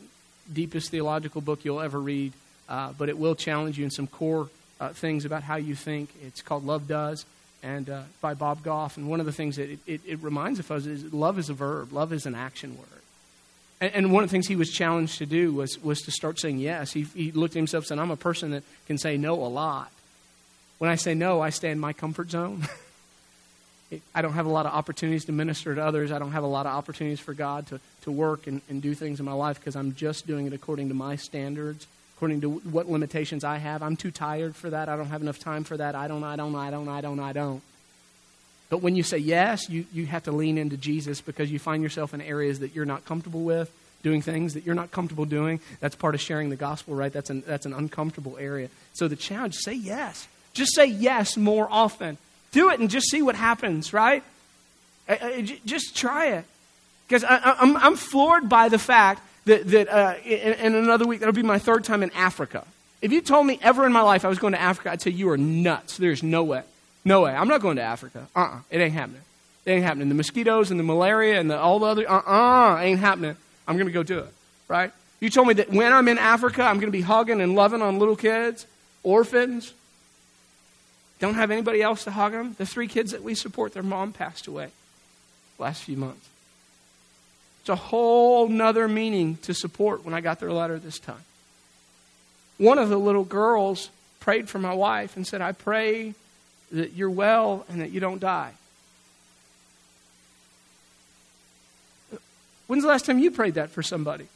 deepest 0.52 0.90
theological 0.90 1.42
book 1.42 1.64
you'll 1.64 1.82
ever 1.82 2.00
read, 2.00 2.34
uh, 2.70 2.94
but 2.98 3.10
it 3.10 3.18
will 3.18 3.36
challenge 3.36 3.78
you 3.78 3.84
in 3.84 3.92
some 3.92 4.08
core 4.08 4.50
uh, 4.80 4.90
things 4.90 5.26
about 5.26 5.44
how 5.44 5.56
you 5.56 5.76
think. 5.76 6.10
It's 6.24 6.42
called 6.42 6.66
Love 6.66 6.88
Does 6.88 7.26
and 7.64 7.90
uh, 7.90 8.04
by 8.22 8.34
Bob 8.34 8.64
Goff. 8.64 8.98
And 8.98 9.08
one 9.10 9.20
of 9.20 9.26
the 9.26 9.32
things 9.32 9.58
that 9.58 9.70
it, 9.70 9.80
it, 9.86 10.02
it 10.06 10.24
reminds 10.24 10.60
us 10.60 10.86
is 10.86 11.14
love 11.14 11.40
is 11.40 11.50
a 11.50 11.54
verb, 11.54 11.92
love 11.94 12.14
is 12.14 12.26
an 12.26 12.36
action 12.36 12.78
word. 12.78 12.97
And, 13.80 13.94
and 13.94 14.14
one 14.14 14.24
of 14.24 14.30
the 14.30 14.32
things 14.32 14.48
he 14.48 14.56
was 14.56 14.72
challenged 14.72 15.20
to 15.20 15.26
do 15.26 15.54
was, 15.54 15.82
was 15.84 16.02
to 16.04 16.12
start 16.12 16.40
saying 16.40 16.60
yes. 16.60 16.92
He, 16.92 17.04
he 17.04 17.32
looked 17.32 17.56
at 17.56 17.60
himself 17.60 17.84
and 17.84 17.88
said, 17.88 18.00
I'm 18.00 18.12
a 18.12 18.18
person 18.18 18.52
that 18.52 18.64
can 18.88 18.98
say 18.98 19.18
no 19.18 19.34
a 19.34 19.48
lot. 19.48 19.92
When 20.78 20.90
I 20.90 20.96
say 20.96 21.14
no, 21.14 21.42
I 21.42 21.50
stay 21.50 21.72
in 21.72 21.80
my 21.80 21.94
comfort 21.94 22.32
zone. 22.32 22.68
I 24.14 24.22
don't 24.22 24.34
have 24.34 24.46
a 24.46 24.50
lot 24.50 24.66
of 24.66 24.74
opportunities 24.74 25.26
to 25.26 25.32
minister 25.32 25.74
to 25.74 25.84
others. 25.84 26.12
I 26.12 26.20
don't 26.20 26.34
have 26.34 26.44
a 26.44 26.48
lot 26.48 26.66
of 26.66 26.74
opportunities 26.74 27.20
for 27.20 27.34
God 27.34 27.68
to, 27.68 27.80
to 28.02 28.12
work 28.12 28.48
and, 28.48 28.62
and 28.70 28.82
do 28.82 28.94
things 28.94 29.20
in 29.20 29.26
my 29.26 29.34
life 29.34 29.60
because 29.60 29.76
I'm 29.76 29.96
just 29.96 30.28
doing 30.28 30.46
it 30.46 30.54
according 30.54 30.90
to 30.90 30.94
my 30.94 31.16
standards, 31.16 31.88
according 32.18 32.42
to 32.42 32.50
what 32.50 32.90
limitations 32.90 33.44
I 33.44 33.58
have. 33.58 33.82
I'm 33.82 33.96
too 33.96 34.12
tired 34.12 34.56
for 34.56 34.70
that. 34.72 34.90
I 34.90 34.98
don't 34.98 35.08
have 35.08 35.22
enough 35.22 35.40
time 35.40 35.64
for 35.64 35.78
that. 35.78 35.96
I 35.96 36.08
don't, 36.08 36.24
I 36.24 36.36
don't, 36.36 36.56
I 36.56 36.70
don't, 36.70 36.90
I 36.90 37.00
don't, 37.00 37.20
I 37.20 37.32
don't. 37.32 37.62
But 38.70 38.82
when 38.82 38.96
you 38.96 39.04
say 39.04 39.18
yes, 39.18 39.70
you, 39.70 39.86
you 39.94 40.06
have 40.08 40.24
to 40.24 40.32
lean 40.32 40.58
into 40.58 40.78
Jesus 40.78 41.22
because 41.22 41.52
you 41.52 41.60
find 41.60 41.82
yourself 41.82 42.14
in 42.14 42.22
areas 42.22 42.60
that 42.60 42.76
you're 42.76 42.86
not 42.86 43.06
comfortable 43.06 43.42
with, 43.42 43.72
doing 44.04 44.22
things 44.22 44.54
that 44.56 44.66
you're 44.66 44.76
not 44.76 44.92
comfortable 44.92 45.26
doing. 45.26 45.60
That's 45.80 45.96
part 45.96 46.16
of 46.16 46.22
sharing 46.22 46.50
the 46.50 46.56
gospel, 46.56 46.96
right? 46.96 47.12
That's 47.12 47.30
an, 47.30 47.44
that's 47.48 47.66
an 47.66 47.74
uncomfortable 47.74 48.38
area. 48.38 48.70
So 48.94 49.08
the 49.08 49.16
challenge, 49.16 49.56
say 49.56 49.74
yes. 49.74 50.28
Just 50.54 50.76
say 50.76 50.86
yes 50.86 51.38
more 51.38 51.68
often. 51.70 52.18
Do 52.52 52.70
it 52.70 52.80
and 52.80 52.90
just 52.90 53.10
see 53.10 53.22
what 53.22 53.36
happens, 53.36 53.94
right? 53.94 54.24
I, 55.08 55.14
I, 55.14 55.60
just 55.66 55.96
try 55.96 56.28
it. 56.28 56.46
Because 57.08 57.24
I'm, 57.28 57.78
I'm 57.78 57.96
floored 57.96 58.50
by 58.50 58.68
the 58.68 58.80
fact 58.80 59.22
that, 59.46 59.66
that 59.70 59.88
uh, 59.88 60.16
in, 60.26 60.54
in 60.54 60.76
another 60.76 61.06
week, 61.06 61.22
that'll 61.22 61.34
be 61.34 61.42
my 61.42 61.60
third 61.60 61.86
time 61.86 62.04
in 62.04 62.12
Africa. 62.12 62.66
If 63.02 63.14
you 63.14 63.22
told 63.22 63.46
me 63.46 63.60
ever 63.62 63.86
in 63.86 63.94
my 63.94 64.02
life 64.02 64.26
I 64.26 64.28
was 64.28 64.40
going 64.40 64.54
to 64.54 64.62
Africa, 64.62 64.92
I'd 64.92 65.02
say 65.02 65.12
you 65.12 65.30
are 65.30 65.38
nuts. 65.38 65.96
There's 65.96 66.22
no 66.22 66.44
way. 66.44 66.64
No 67.08 67.22
way. 67.22 67.34
I'm 67.34 67.48
not 67.48 67.62
going 67.62 67.78
to 67.78 67.82
Africa. 67.82 68.28
Uh 68.36 68.40
uh 68.40 68.60
It 68.70 68.82
ain't 68.82 68.94
happening. 68.94 69.22
It 69.66 69.72
ain't 69.72 69.84
happening. 69.86 70.10
The 70.10 70.16
mosquitoes 70.16 70.72
and 70.72 70.80
the 70.80 70.84
malaria 70.84 71.40
and 71.40 71.50
the, 71.50 71.58
all 71.58 71.80
the 71.80 71.86
other, 71.86 72.12
uh 72.12 72.20
uh 72.20 72.80
ain't 72.82 73.00
happening. 73.00 73.38
I'm 73.66 73.78
going 73.78 73.88
to 73.88 73.94
go 73.94 74.04
do 74.04 74.20
it. 74.20 74.34
Right? 74.68 74.92
You 75.22 75.30
told 75.30 75.48
me 75.48 75.54
that 75.54 75.72
when 75.72 75.94
I'm 75.94 76.10
in 76.10 76.18
Africa, 76.18 76.64
I'm 76.64 76.76
going 76.76 76.92
to 76.92 76.98
be 76.98 77.02
hugging 77.02 77.40
and 77.40 77.56
loving 77.56 77.82
on 77.82 77.98
little 77.98 78.18
kids, 78.18 78.68
orphans. 79.04 79.74
Don't 81.20 81.36
have 81.36 81.50
anybody 81.50 81.82
else 81.82 82.04
to 82.04 82.12
hug 82.12 82.34
them. 82.34 82.56
The 82.58 82.66
three 82.66 82.90
kids 82.90 83.14
that 83.14 83.24
we 83.24 83.36
support, 83.36 83.74
their 83.74 83.84
mom 83.84 84.12
passed 84.12 84.46
away 84.46 84.72
last 85.58 85.84
few 85.84 85.96
months. 85.96 86.28
It's 87.62 87.70
a 87.70 87.76
whole 87.76 88.50
nother 88.50 88.90
meaning 88.90 89.38
to 89.44 89.54
support 89.54 90.04
when 90.04 90.14
I 90.14 90.20
got 90.20 90.42
their 90.42 90.52
letter 90.52 90.78
this 90.78 91.00
time. 91.00 91.24
One 92.58 92.78
of 92.78 92.90
the 92.90 92.98
little 92.98 93.24
girls 93.24 93.90
prayed 94.20 94.50
for 94.50 94.60
my 94.60 94.74
wife 94.74 95.16
and 95.16 95.26
said, 95.26 95.42
I 95.42 95.54
pray 95.54 96.14
that 96.72 96.94
you're 96.94 97.10
well 97.10 97.66
and 97.70 97.82
that 97.82 97.92
you 97.92 98.00
don't 98.00 98.20
die. 98.20 98.54
When's 102.68 102.84
the 102.84 102.90
last 102.90 103.06
time 103.06 103.20
you 103.20 103.32
prayed 103.32 103.56
that 103.56 103.70
for 103.70 103.82
somebody? 103.82 104.28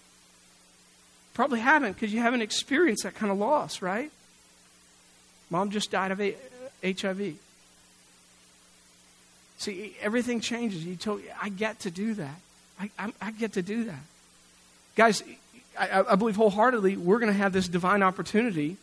Probably 1.33 1.59
haven't 1.59 1.93
because 1.93 2.13
you 2.13 2.21
haven't 2.21 2.41
experienced 2.41 3.03
that 3.03 3.15
kind 3.15 3.31
of 3.31 3.37
loss, 3.37 3.81
right? 3.81 4.11
Mom 5.49 5.69
just 5.69 5.91
died 5.91 6.11
of 6.11 6.21
HIV. 6.83 7.35
See, 9.57 9.95
everything 10.01 10.39
changes. 10.39 10.83
You 10.85 10.95
told, 10.95 11.21
I 11.41 11.49
get 11.49 11.81
to 11.81 11.91
do 11.91 12.13
that. 12.15 12.39
I, 12.79 12.89
I, 12.97 13.13
I 13.21 13.31
get 13.31 13.53
to 13.53 13.61
do 13.61 13.83
that. 13.85 13.99
Guys, 14.95 15.23
I, 15.77 16.03
I 16.09 16.15
believe 16.15 16.35
wholeheartedly 16.35 16.97
we're 16.97 17.19
going 17.19 17.31
to 17.31 17.37
have 17.37 17.53
this 17.53 17.67
divine 17.67 18.01
opportunity 18.01 18.77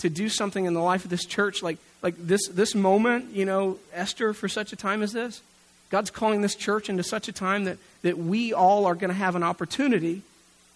to 0.00 0.10
do 0.10 0.28
something 0.28 0.64
in 0.64 0.74
the 0.74 0.80
life 0.80 1.04
of 1.04 1.10
this 1.10 1.24
church 1.24 1.62
like, 1.62 1.78
like 2.02 2.14
this, 2.18 2.48
this 2.48 2.74
moment, 2.74 3.32
you 3.32 3.44
know, 3.44 3.78
Esther, 3.92 4.32
for 4.32 4.48
such 4.48 4.72
a 4.72 4.76
time 4.76 5.02
as 5.02 5.12
this. 5.12 5.42
God's 5.90 6.10
calling 6.10 6.40
this 6.40 6.54
church 6.54 6.88
into 6.88 7.02
such 7.02 7.28
a 7.28 7.32
time 7.32 7.64
that, 7.64 7.78
that 8.02 8.16
we 8.16 8.52
all 8.52 8.86
are 8.86 8.94
going 8.94 9.08
to 9.08 9.14
have 9.14 9.34
an 9.34 9.42
opportunity. 9.42 10.22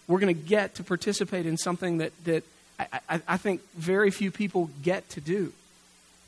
We're 0.07 0.19
going 0.19 0.35
to 0.35 0.41
get 0.41 0.75
to 0.75 0.83
participate 0.83 1.45
in 1.45 1.57
something 1.57 1.99
that, 1.99 2.11
that 2.25 2.43
I, 2.77 3.21
I, 3.27 3.37
think 3.37 3.61
very 3.75 4.11
few 4.11 4.29
people 4.31 4.69
get 4.83 5.07
to 5.11 5.21
do. 5.21 5.53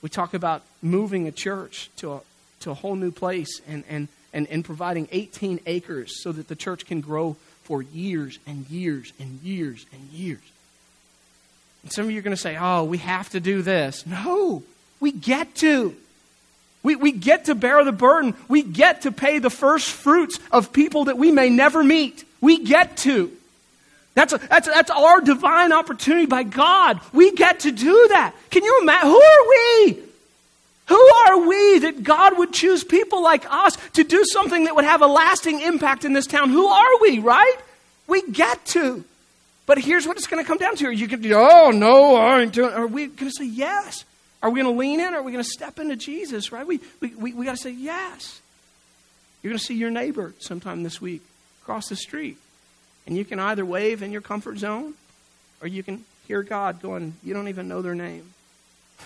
We 0.02 0.10
talk 0.10 0.34
about 0.34 0.64
moving 0.82 1.28
a 1.28 1.32
church 1.32 1.90
to 1.98 2.14
a, 2.14 2.22
to 2.62 2.72
a 2.72 2.74
whole 2.74 2.96
new 2.96 3.12
place 3.12 3.62
and, 3.68 3.84
and, 3.90 4.08
and, 4.34 4.48
and 4.48 4.64
providing 4.64 5.10
18 5.12 5.60
acres 5.66 6.24
so 6.24 6.32
that 6.32 6.48
the 6.48 6.56
church 6.56 6.86
can 6.86 7.02
grow 7.02 7.36
for 7.64 7.82
years 7.82 8.40
and 8.48 8.70
years 8.70 9.12
and 9.20 9.42
years 9.42 9.86
and 9.92 10.02
years. 10.12 10.40
And 11.84 11.92
some 11.92 12.06
of 12.06 12.12
you 12.12 12.20
are 12.20 12.22
going 12.22 12.36
to 12.36 12.42
say, 12.42 12.58
oh, 12.58 12.86
we 12.86 13.00
have 13.00 13.30
to 13.32 13.42
do 13.42 13.62
this. 13.62 14.06
No, 14.06 14.64
we 15.00 15.12
get 15.12 15.56
to. 15.56 15.96
We, 16.84 16.96
we 16.96 17.12
get 17.12 17.46
to 17.46 17.56
bear 17.56 17.84
the 17.84 17.92
burden. 17.92 18.36
We 18.48 18.64
get 18.64 19.02
to 19.02 19.12
pay 19.12 19.40
the 19.40 19.50
first 19.50 19.90
fruits 19.90 20.40
of 20.52 20.72
people 20.72 21.06
that 21.06 21.18
we 21.18 21.32
may 21.32 21.50
never 21.50 21.84
meet. 21.84 22.24
We 22.40 22.64
get 22.64 22.98
to. 22.98 23.32
That's, 24.14 24.34
a, 24.34 24.38
that's, 24.38 24.68
that's 24.68 24.90
our 24.90 25.22
divine 25.22 25.74
opportunity 25.74 26.26
by 26.26 26.44
God. 26.44 27.00
We 27.14 27.34
get 27.34 27.62
to 27.62 27.72
do 27.72 28.08
that. 28.10 28.34
Can 28.50 28.64
you 28.64 28.80
imagine? 28.82 29.10
Who 29.10 29.22
are 29.22 29.50
we? 29.50 30.00
Who 30.88 30.96
are 30.96 31.48
we 31.48 31.80
that 31.80 32.04
God 32.04 32.38
would 32.38 32.54
choose 32.54 32.84
people 32.84 33.22
like 33.22 33.46
us 33.52 33.78
to 33.94 34.04
do 34.04 34.24
something 34.24 34.64
that 34.64 34.76
would 34.76 34.86
have 34.86 35.02
a 35.02 35.08
lasting 35.08 35.62
impact 35.62 36.06
in 36.06 36.14
this 36.14 36.26
town? 36.26 36.50
Who 36.50 36.66
are 36.66 37.02
we, 37.02 37.20
right? 37.20 37.58
We 38.08 38.22
get 38.32 38.66
to. 38.68 39.04
But 39.66 39.78
here's 39.78 40.08
what 40.08 40.16
it's 40.16 40.28
going 40.28 40.42
to 40.42 40.48
come 40.48 40.58
down 40.58 40.78
to. 40.78 40.90
You 40.90 41.08
could, 41.10 41.26
oh, 41.32 41.72
no, 41.72 42.16
I 42.16 42.42
ain't 42.42 42.54
doing 42.54 42.74
Are 42.74 42.88
we 42.88 43.08
going 43.08 43.30
to 43.30 43.38
say 43.38 43.46
yes? 43.46 44.06
Are 44.42 44.50
we 44.50 44.62
going 44.62 44.74
to 44.74 44.80
lean 44.80 45.00
in? 45.00 45.14
Or 45.14 45.18
are 45.18 45.24
we 45.24 45.32
going 45.32 45.44
to 45.44 45.50
step 45.50 45.80
into 45.80 45.96
Jesus, 45.96 46.52
right? 46.52 46.66
We, 46.66 46.80
we, 47.00 47.16
we, 47.16 47.34
we 47.34 47.46
got 47.46 47.56
to 47.56 47.62
say 47.62 47.72
yes. 47.72 48.42
You're 49.42 49.52
going 49.52 49.60
to 49.60 49.66
see 49.66 49.76
your 49.76 49.92
neighbor 49.92 50.34
sometime 50.40 50.84
this 50.84 51.02
week 51.02 51.22
across 51.62 51.90
the 51.90 51.96
street. 51.96 52.38
And 53.06 53.16
you 53.16 53.26
can 53.26 53.40
either 53.40 53.66
wave 53.66 54.04
in 54.04 54.12
your 54.12 54.22
comfort 54.22 54.58
zone 54.58 54.94
or 55.62 55.68
you 55.68 55.84
can 55.84 56.04
hear 56.28 56.44
God 56.44 56.82
going, 56.82 57.16
You 57.24 57.34
don't 57.34 57.48
even 57.48 57.68
know 57.68 57.82
their 57.82 57.96
name. 57.96 58.34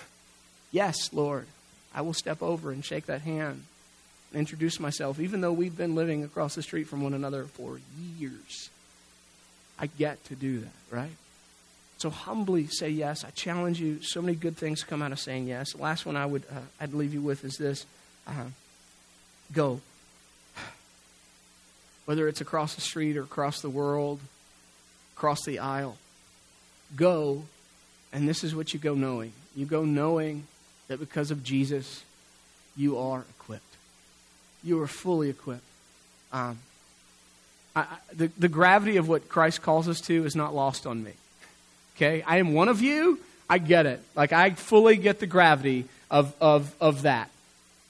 yes, 0.72 1.12
Lord, 1.12 1.46
I 1.94 2.02
will 2.02 2.14
step 2.14 2.42
over 2.42 2.70
and 2.70 2.84
shake 2.84 3.06
that 3.06 3.22
hand 3.22 3.64
and 4.32 4.40
introduce 4.40 4.80
myself, 4.80 5.20
even 5.20 5.40
though 5.40 5.52
we've 5.52 5.76
been 5.76 5.94
living 5.94 6.24
across 6.24 6.54
the 6.54 6.62
street 6.62 6.88
from 6.88 7.02
one 7.02 7.14
another 7.14 7.44
for 7.44 7.80
years. 8.18 8.70
I 9.78 9.86
get 9.86 10.22
to 10.26 10.34
do 10.34 10.60
that, 10.60 10.72
right? 10.90 11.10
So 12.02 12.10
humbly 12.10 12.66
say 12.66 12.88
yes. 12.90 13.24
I 13.24 13.30
challenge 13.30 13.80
you. 13.80 14.02
So 14.02 14.20
many 14.20 14.34
good 14.34 14.56
things 14.56 14.82
come 14.82 15.02
out 15.02 15.12
of 15.12 15.20
saying 15.20 15.46
yes. 15.46 15.72
The 15.72 15.82
last 15.82 16.04
one 16.04 16.16
I 16.16 16.26
would 16.26 16.42
uh, 16.50 16.58
I'd 16.80 16.94
leave 16.94 17.14
you 17.14 17.20
with 17.20 17.44
is 17.44 17.56
this: 17.56 17.86
uh, 18.26 18.46
go 19.52 19.80
whether 22.04 22.26
it's 22.26 22.40
across 22.40 22.74
the 22.74 22.80
street 22.80 23.16
or 23.16 23.22
across 23.22 23.60
the 23.60 23.70
world, 23.70 24.18
across 25.16 25.44
the 25.44 25.60
aisle. 25.60 25.96
Go, 26.96 27.44
and 28.12 28.28
this 28.28 28.42
is 28.42 28.52
what 28.52 28.74
you 28.74 28.80
go 28.80 28.94
knowing. 28.94 29.32
You 29.54 29.66
go 29.66 29.84
knowing 29.84 30.48
that 30.88 30.98
because 30.98 31.30
of 31.30 31.44
Jesus, 31.44 32.02
you 32.76 32.98
are 32.98 33.24
equipped. 33.38 33.76
You 34.64 34.82
are 34.82 34.88
fully 34.88 35.30
equipped. 35.30 35.62
Um, 36.32 36.58
I, 37.76 37.86
the, 38.12 38.26
the 38.36 38.48
gravity 38.48 38.96
of 38.96 39.08
what 39.08 39.28
Christ 39.28 39.62
calls 39.62 39.88
us 39.88 40.00
to 40.02 40.24
is 40.24 40.34
not 40.34 40.54
lost 40.54 40.86
on 40.86 41.02
me. 41.04 41.12
Okay? 41.96 42.22
I 42.22 42.38
am 42.38 42.54
one 42.54 42.68
of 42.68 42.80
you. 42.80 43.18
I 43.48 43.58
get 43.58 43.86
it. 43.86 44.00
Like, 44.14 44.32
I 44.32 44.50
fully 44.50 44.96
get 44.96 45.18
the 45.18 45.26
gravity 45.26 45.86
of, 46.10 46.34
of, 46.40 46.74
of 46.80 47.02
that. 47.02 47.30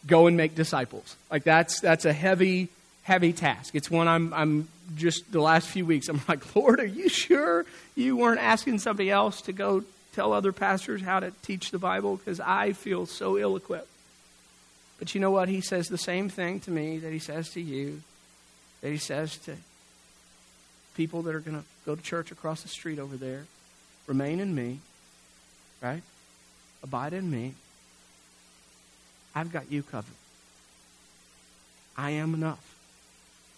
Go 0.06 0.26
and 0.26 0.36
make 0.36 0.54
disciples. 0.54 1.16
Like, 1.30 1.44
that's, 1.44 1.80
that's 1.80 2.04
a 2.04 2.12
heavy 2.12 2.68
heavy 3.02 3.32
task. 3.32 3.74
It's 3.74 3.90
one 3.90 4.08
I'm, 4.08 4.32
I'm 4.32 4.68
just 4.94 5.30
the 5.32 5.40
last 5.40 5.68
few 5.68 5.84
weeks, 5.84 6.08
I'm 6.08 6.20
like, 6.28 6.54
Lord, 6.54 6.80
are 6.80 6.86
you 6.86 7.08
sure 7.08 7.66
you 7.94 8.16
weren't 8.16 8.40
asking 8.40 8.78
somebody 8.78 9.10
else 9.10 9.42
to 9.42 9.52
go 9.52 9.84
tell 10.14 10.32
other 10.32 10.52
pastors 10.52 11.02
how 11.02 11.20
to 11.20 11.32
teach 11.42 11.70
the 11.70 11.78
Bible? 11.78 12.16
Because 12.16 12.40
I 12.40 12.72
feel 12.72 13.06
so 13.06 13.38
ill 13.38 13.56
equipped. 13.56 13.88
But 14.98 15.14
you 15.14 15.20
know 15.20 15.30
what? 15.30 15.48
He 15.48 15.60
says 15.60 15.88
the 15.88 15.98
same 15.98 16.28
thing 16.28 16.60
to 16.60 16.70
me 16.70 16.98
that 16.98 17.12
he 17.12 17.18
says 17.18 17.50
to 17.50 17.60
you, 17.60 18.02
that 18.82 18.90
he 18.90 18.98
says 18.98 19.36
to 19.38 19.56
people 20.94 21.22
that 21.22 21.34
are 21.34 21.40
going 21.40 21.58
to 21.58 21.64
go 21.84 21.96
to 21.96 22.02
church 22.02 22.30
across 22.30 22.62
the 22.62 22.68
street 22.68 22.98
over 22.98 23.16
there. 23.16 23.46
Remain 24.06 24.40
in 24.40 24.54
me, 24.54 24.80
right? 25.80 26.02
Abide 26.82 27.12
in 27.12 27.30
me. 27.30 27.54
I've 29.34 29.52
got 29.52 29.70
you 29.70 29.82
covered. 29.82 30.14
I 31.96 32.10
am 32.10 32.34
enough. 32.34 32.74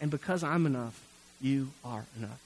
And 0.01 0.11
because 0.11 0.45
I'm 0.45 0.67
enough, 0.67 1.01
you 1.41 1.71
are 1.85 2.05
enough. 2.19 2.41